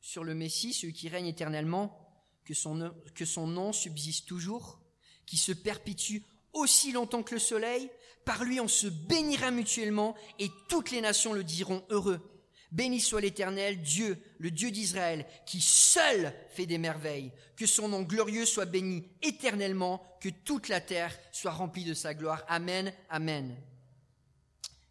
sur 0.00 0.24
le 0.24 0.34
Messie, 0.34 0.72
celui 0.72 0.92
qui 0.92 1.08
règne 1.08 1.26
éternellement, 1.26 1.98
que 2.44 2.54
son, 2.54 2.94
que 3.14 3.24
son 3.24 3.46
nom 3.46 3.72
subsiste 3.72 4.26
toujours, 4.26 4.80
qui 5.26 5.36
se 5.36 5.52
perpétue 5.52 6.18
aussi 6.52 6.92
longtemps 6.92 7.22
que 7.22 7.34
le 7.34 7.40
soleil. 7.40 7.90
Par 8.24 8.44
lui, 8.44 8.60
on 8.60 8.68
se 8.68 8.86
bénira 8.86 9.50
mutuellement 9.50 10.16
et 10.38 10.50
toutes 10.68 10.90
les 10.90 11.00
nations 11.00 11.32
le 11.32 11.44
diront 11.44 11.84
heureux. 11.90 12.20
Béni 12.72 13.00
soit 13.00 13.20
l'Éternel, 13.20 13.80
Dieu, 13.80 14.20
le 14.38 14.50
Dieu 14.50 14.70
d'Israël, 14.70 15.26
qui 15.46 15.60
seul 15.60 16.34
fait 16.50 16.66
des 16.66 16.78
merveilles. 16.78 17.32
Que 17.56 17.66
son 17.66 17.88
nom 17.88 18.02
glorieux 18.02 18.44
soit 18.44 18.66
béni 18.66 19.08
éternellement, 19.22 20.02
que 20.20 20.28
toute 20.28 20.68
la 20.68 20.80
terre 20.80 21.16
soit 21.32 21.52
remplie 21.52 21.84
de 21.84 21.94
sa 21.94 22.14
gloire. 22.14 22.44
Amen, 22.48 22.92
Amen. 23.08 23.56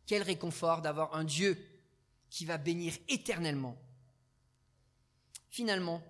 Quel 0.07 0.21
réconfort 0.21 0.81
d'avoir 0.81 1.15
un 1.15 1.23
Dieu 1.23 1.57
qui 2.29 2.45
va 2.45 2.57
bénir 2.57 2.93
éternellement. 3.07 3.77
Finalement, 5.49 6.03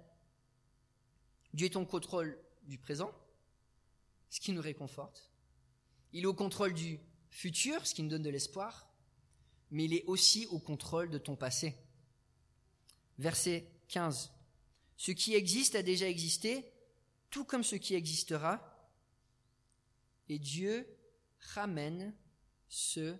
Dieu 1.53 1.67
est 1.67 1.75
au 1.75 1.85
contrôle 1.85 2.35
du 2.63 2.79
présent, 2.79 3.11
ce 4.31 4.39
qui 4.39 4.51
nous 4.51 4.61
réconforte. 4.61 5.29
Il 6.13 6.23
est 6.23 6.27
au 6.27 6.33
contrôle 6.33 6.73
du 6.73 6.99
futur, 7.29 7.85
ce 7.85 7.93
qui 7.93 8.01
nous 8.01 8.09
donne 8.09 8.23
de 8.23 8.31
l'espoir 8.31 8.84
mais 9.71 9.85
il 9.85 9.93
est 9.93 10.05
aussi 10.05 10.47
au 10.47 10.59
contrôle 10.59 11.09
de 11.09 11.17
ton 11.17 11.35
passé. 11.35 11.75
Verset 13.17 13.67
15. 13.89 14.31
Ce 14.97 15.11
qui 15.11 15.33
existe 15.33 15.75
a 15.75 15.83
déjà 15.83 16.07
existé, 16.07 16.71
tout 17.29 17.45
comme 17.45 17.63
ce 17.63 17.75
qui 17.75 17.95
existera, 17.95 18.71
et 20.29 20.39
Dieu 20.39 20.87
ramène 21.53 22.13
ce 22.67 23.15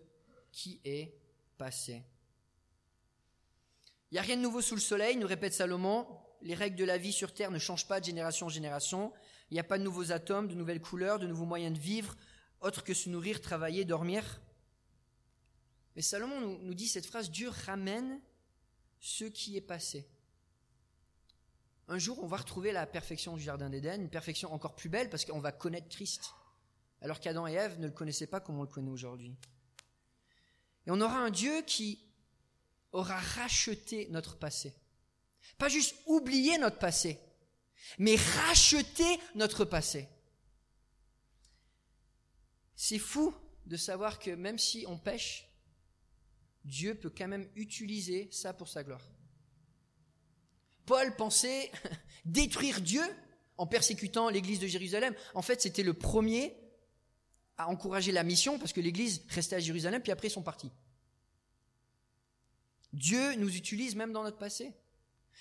qui 0.52 0.80
est 0.86 1.14
passé. 1.58 2.04
Il 4.12 4.16
n'y 4.16 4.20
a 4.20 4.24
rien 4.24 4.38
de 4.38 4.42
nouveau 4.42 4.62
sous 4.62 4.76
le 4.76 4.82
soleil, 4.82 5.18
nous 5.18 5.28
répète 5.28 5.54
Salomon. 5.54 6.08
Les 6.42 6.54
règles 6.54 6.78
de 6.78 6.86
la 6.86 6.98
vie 6.98 7.12
sur 7.12 7.34
Terre 7.34 7.52
ne 7.52 7.60
changent 7.60 7.88
pas 7.88 8.00
de 8.00 8.06
génération 8.06 8.46
en 8.46 8.50
génération. 8.50 9.12
Il 9.50 9.56
n'y 9.56 9.60
a 9.60 9.64
pas 9.64 9.78
de 9.78 9.84
nouveaux 9.84 10.12
atomes, 10.12 10.48
de 10.48 10.56
nouvelles 10.56 10.82
couleurs, 10.82 11.20
de 11.20 11.28
nouveaux 11.28 11.46
moyens 11.46 11.78
de 11.78 11.82
vivre, 11.82 12.16
autre 12.62 12.84
que 12.84 12.94
se 12.94 13.10
nourrir, 13.10 13.42
travailler, 13.42 13.84
dormir. 13.86 14.42
Mais 15.96 16.02
Salomon 16.02 16.60
nous, 16.62 16.74
dit 16.74 16.88
cette 16.88 17.06
phrase, 17.06 17.32
Dieu 17.32 17.50
ramène 17.50 18.20
ce 19.00 19.26
qui 19.26 19.56
est 19.56 19.62
passé. 19.62 20.08
Un 21.88 22.00
jour, 22.00 22.22
on 22.24 22.28
va 22.28 22.38
retrouver 22.38 22.72
la 22.72 22.86
perfection 22.86 23.38
du 23.38 23.44
Jardin 23.44 23.70
d'Éden, 23.70 24.02
une 24.02 24.10
perfection 24.10 24.52
encore 24.52 24.76
plus 24.76 24.90
belle 24.90 25.10
parce 25.10 25.24
qu'on 25.24 25.40
va 25.40 25.52
connaître 25.52 25.88
Christ, 25.88 26.34
alors 27.02 27.20
qu'Adam 27.20 27.48
et 27.48 27.54
Ève 27.54 27.80
ne 27.80 27.86
le 27.86 27.94
connaissaient 27.94 28.28
pas 28.28 28.40
comme 28.40 28.58
on 28.58 28.64
le 28.64 28.68
connaît 28.68 28.90
aujourd'hui. 28.90 29.36
Et 30.88 30.92
on 30.92 31.00
aura 31.00 31.20
un 31.20 31.30
Dieu 31.30 31.62
qui 31.62 32.04
aura 32.92 33.20
racheté 33.20 34.08
notre 34.10 34.38
passé. 34.38 34.74
Pas 35.58 35.70
juste 35.70 35.96
oublié 36.08 36.58
notre 36.58 36.80
passé, 36.80 37.20
mais 38.00 38.16
racheté 38.16 39.06
notre 39.36 39.64
passé. 39.64 40.10
C'est 42.76 43.00
fou 43.00 43.34
de 43.66 43.78
savoir 43.78 44.20
que 44.20 44.32
même 44.32 44.60
si 44.60 44.86
on 44.88 44.98
pêche, 44.98 45.48
Dieu 46.66 46.96
peut 46.96 47.12
quand 47.16 47.28
même 47.28 47.48
utiliser 47.56 48.28
ça 48.32 48.54
pour 48.54 48.68
sa 48.68 48.84
gloire. 48.84 49.08
Paul 50.86 51.16
pensait 51.16 51.72
détruire 52.26 52.82
Dieu 52.82 53.04
en 53.58 53.68
persécutant 53.68 54.30
l'église 54.30 54.60
de 54.60 54.68
Jérusalem. 54.68 55.16
En 55.34 55.42
fait, 55.42 55.62
c'était 55.62 55.84
le 55.84 55.94
premier 55.94 56.56
à 57.58 57.70
encourager 57.70 58.12
la 58.12 58.24
mission 58.24 58.60
parce 58.60 58.74
que 58.74 58.82
l'église 58.82 59.24
restait 59.30 59.56
à 59.56 59.60
Jérusalem, 59.60 60.02
puis 60.02 60.12
après 60.12 60.28
ils 60.28 60.32
sont 60.32 60.44
partis. 60.44 60.72
Dieu 62.92 63.36
nous 63.36 63.56
utilise 63.56 63.96
même 63.96 64.12
dans 64.12 64.24
notre 64.24 64.38
passé. 64.38 64.74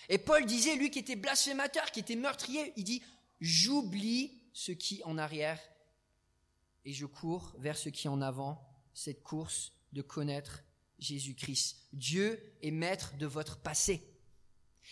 Et 0.09 0.19
Paul 0.19 0.45
disait, 0.45 0.77
lui 0.77 0.91
qui 0.91 0.99
était 0.99 1.17
blasphémateur, 1.17 1.91
qui 1.91 2.01
était 2.01 2.17
meurtrier, 2.17 2.73
il 2.77 2.85
dit, 2.85 3.03
j'oublie 3.41 4.43
ce 4.53 4.73
qui 4.73 5.03
en 5.05 5.19
arrière 5.19 5.61
et 6.85 6.93
je 6.93 7.07
cours 7.07 7.55
vers 7.59 7.79
ce 7.79 7.89
qui 7.89 8.09
en 8.09 8.21
avant, 8.21 8.61
cette 8.93 9.23
course 9.23 9.73
de 9.93 10.03
connaître 10.03 10.64
Jésus-Christ. 11.05 11.89
Dieu 11.93 12.41
est 12.63 12.71
maître 12.71 13.17
de 13.17 13.27
votre 13.27 13.59
passé. 13.59 14.03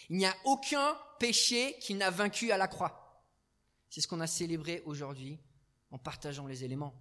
Il 0.08 0.16
n'y 0.16 0.26
a 0.26 0.36
aucun 0.44 0.96
péché 1.18 1.76
qui 1.80 1.94
n'a 1.94 2.10
vaincu 2.10 2.52
à 2.52 2.58
la 2.58 2.68
croix. 2.68 3.24
C'est 3.90 4.00
ce 4.00 4.08
qu'on 4.08 4.20
a 4.20 4.26
célébré 4.26 4.82
aujourd'hui 4.86 5.38
en 5.90 5.98
partageant 5.98 6.46
les 6.46 6.64
éléments. 6.64 6.94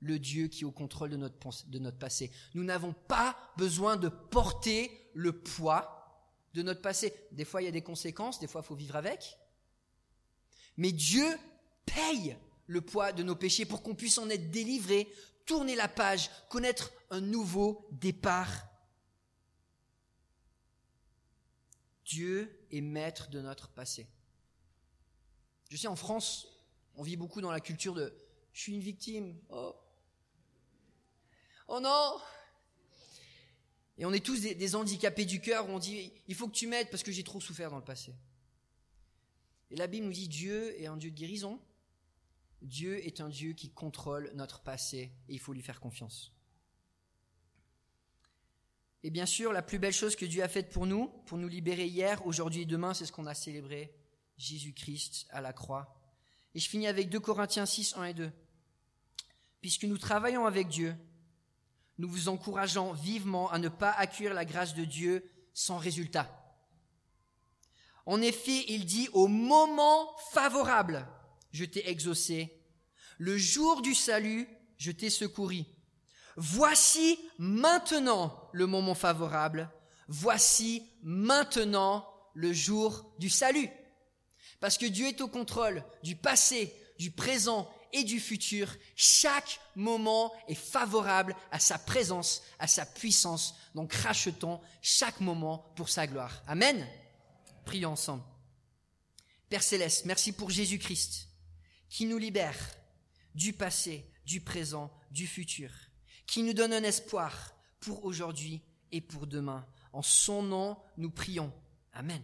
Le 0.00 0.18
Dieu 0.18 0.48
qui 0.48 0.62
est 0.62 0.66
au 0.66 0.72
contrôle 0.72 1.10
de 1.10 1.16
notre, 1.16 1.66
de 1.66 1.78
notre 1.78 1.98
passé. 1.98 2.30
Nous 2.54 2.64
n'avons 2.64 2.92
pas 2.92 3.36
besoin 3.56 3.96
de 3.96 4.08
porter 4.08 4.90
le 5.14 5.32
poids 5.32 5.96
de 6.54 6.62
notre 6.62 6.80
passé. 6.80 7.12
Des 7.32 7.44
fois, 7.44 7.62
il 7.62 7.66
y 7.66 7.68
a 7.68 7.72
des 7.72 7.82
conséquences, 7.82 8.40
des 8.40 8.46
fois, 8.46 8.62
il 8.64 8.66
faut 8.66 8.74
vivre 8.74 8.96
avec. 8.96 9.38
Mais 10.76 10.92
Dieu 10.92 11.26
paye 11.84 12.36
le 12.66 12.80
poids 12.80 13.12
de 13.12 13.22
nos 13.22 13.34
péchés 13.34 13.64
pour 13.64 13.82
qu'on 13.82 13.94
puisse 13.96 14.18
en 14.18 14.30
être 14.30 14.50
délivré, 14.50 15.12
tourner 15.46 15.74
la 15.74 15.88
page, 15.88 16.30
connaître 16.48 16.92
un 17.10 17.20
nouveau 17.20 17.88
départ 17.92 18.70
Dieu 22.10 22.66
est 22.72 22.80
maître 22.80 23.30
de 23.30 23.40
notre 23.40 23.68
passé. 23.68 24.08
Je 25.70 25.76
sais, 25.76 25.86
en 25.86 25.94
France, 25.94 26.48
on 26.96 27.04
vit 27.04 27.16
beaucoup 27.16 27.40
dans 27.40 27.52
la 27.52 27.60
culture 27.60 27.94
de 27.94 28.12
je 28.52 28.62
suis 28.62 28.72
une 28.72 28.80
victime. 28.80 29.38
Oh, 29.48 29.76
oh 31.68 31.78
non 31.78 32.18
Et 33.96 34.04
on 34.04 34.12
est 34.12 34.24
tous 34.24 34.40
des, 34.40 34.74
handicapés 34.74 35.24
du 35.24 35.40
cœur 35.40 35.68
où 35.68 35.72
on 35.72 35.78
dit 35.78 36.12
il 36.26 36.34
faut 36.34 36.48
que 36.48 36.54
tu 36.54 36.66
m'aides 36.66 36.90
parce 36.90 37.04
que 37.04 37.12
j'ai 37.12 37.22
trop 37.22 37.40
souffert 37.40 37.70
dans 37.70 37.78
le 37.78 37.84
passé. 37.84 38.12
Et 39.70 39.76
la 39.76 39.86
Bible 39.86 40.06
nous 40.06 40.12
dit 40.12 40.26
Dieu 40.26 40.80
est 40.80 40.86
un 40.86 40.96
Dieu 40.96 41.12
de 41.12 41.16
guérison. 41.16 41.60
Dieu 42.62 43.04
est 43.06 43.20
un 43.20 43.28
Dieu 43.28 43.52
qui 43.52 43.70
contrôle 43.70 44.30
notre 44.34 44.60
passé 44.60 45.12
et 45.28 45.34
il 45.34 45.38
faut 45.38 45.52
lui 45.52 45.62
faire 45.62 45.80
confiance. 45.80 46.32
Et 49.02 49.10
bien 49.10 49.26
sûr, 49.26 49.52
la 49.52 49.62
plus 49.62 49.78
belle 49.78 49.94
chose 49.94 50.14
que 50.14 50.26
Dieu 50.26 50.42
a 50.42 50.48
faite 50.48 50.70
pour 50.70 50.86
nous, 50.86 51.08
pour 51.26 51.38
nous 51.38 51.48
libérer 51.48 51.86
hier, 51.86 52.24
aujourd'hui 52.26 52.62
et 52.62 52.66
demain, 52.66 52.92
c'est 52.92 53.06
ce 53.06 53.12
qu'on 53.12 53.26
a 53.26 53.34
célébré, 53.34 53.94
Jésus-Christ 54.36 55.26
à 55.30 55.40
la 55.40 55.54
croix. 55.54 55.96
Et 56.54 56.60
je 56.60 56.68
finis 56.68 56.86
avec 56.86 57.08
2 57.08 57.18
Corinthiens 57.20 57.64
6, 57.64 57.96
1 57.96 58.04
et 58.04 58.14
2. 58.14 58.30
Puisque 59.62 59.84
nous 59.84 59.98
travaillons 59.98 60.44
avec 60.44 60.68
Dieu, 60.68 60.94
nous 61.98 62.08
vous 62.08 62.28
encourageons 62.28 62.92
vivement 62.92 63.50
à 63.50 63.58
ne 63.58 63.68
pas 63.68 63.90
accueillir 63.90 64.34
la 64.34 64.44
grâce 64.44 64.74
de 64.74 64.84
Dieu 64.84 65.24
sans 65.54 65.78
résultat. 65.78 66.36
En 68.06 68.20
effet, 68.20 68.64
il 68.68 68.84
dit, 68.84 69.08
au 69.12 69.28
moment 69.28 70.14
favorable, 70.32 71.06
je 71.52 71.64
t'ai 71.64 71.88
exaucé. 71.88 72.60
Le 73.18 73.36
jour 73.36 73.82
du 73.82 73.94
salut, 73.94 74.48
je 74.78 74.90
t'ai 74.90 75.10
secouru. 75.10 75.64
Voici 76.36 77.18
maintenant 77.38 78.48
le 78.52 78.66
moment 78.66 78.94
favorable. 78.94 79.70
Voici 80.08 80.82
maintenant 81.02 82.06
le 82.34 82.52
jour 82.52 83.12
du 83.18 83.28
salut. 83.28 83.68
Parce 84.58 84.78
que 84.78 84.86
Dieu 84.86 85.06
est 85.06 85.20
au 85.20 85.28
contrôle 85.28 85.84
du 86.02 86.16
passé, 86.16 86.74
du 86.98 87.10
présent 87.10 87.70
et 87.92 88.04
du 88.04 88.20
futur. 88.20 88.74
Chaque 88.94 89.60
moment 89.74 90.32
est 90.48 90.54
favorable 90.54 91.34
à 91.50 91.58
sa 91.58 91.78
présence, 91.78 92.42
à 92.58 92.66
sa 92.66 92.86
puissance. 92.86 93.54
Donc 93.74 93.92
rachetons 93.92 94.60
chaque 94.82 95.20
moment 95.20 95.72
pour 95.76 95.88
sa 95.88 96.06
gloire. 96.06 96.42
Amen. 96.46 96.86
Prions 97.64 97.92
ensemble. 97.92 98.22
Père 99.48 99.62
céleste, 99.62 100.04
merci 100.04 100.32
pour 100.32 100.50
Jésus-Christ 100.50 101.29
qui 101.90 102.06
nous 102.06 102.18
libère 102.18 102.58
du 103.34 103.52
passé, 103.52 104.10
du 104.24 104.40
présent, 104.40 104.90
du 105.10 105.26
futur 105.26 105.70
qui 106.30 106.44
nous 106.44 106.52
donne 106.52 106.72
un 106.72 106.84
espoir 106.84 107.56
pour 107.80 108.04
aujourd'hui 108.04 108.62
et 108.92 109.00
pour 109.00 109.26
demain. 109.26 109.66
En 109.92 110.00
son 110.00 110.44
nom, 110.44 110.76
nous 110.96 111.10
prions. 111.10 111.52
Amen. 111.92 112.22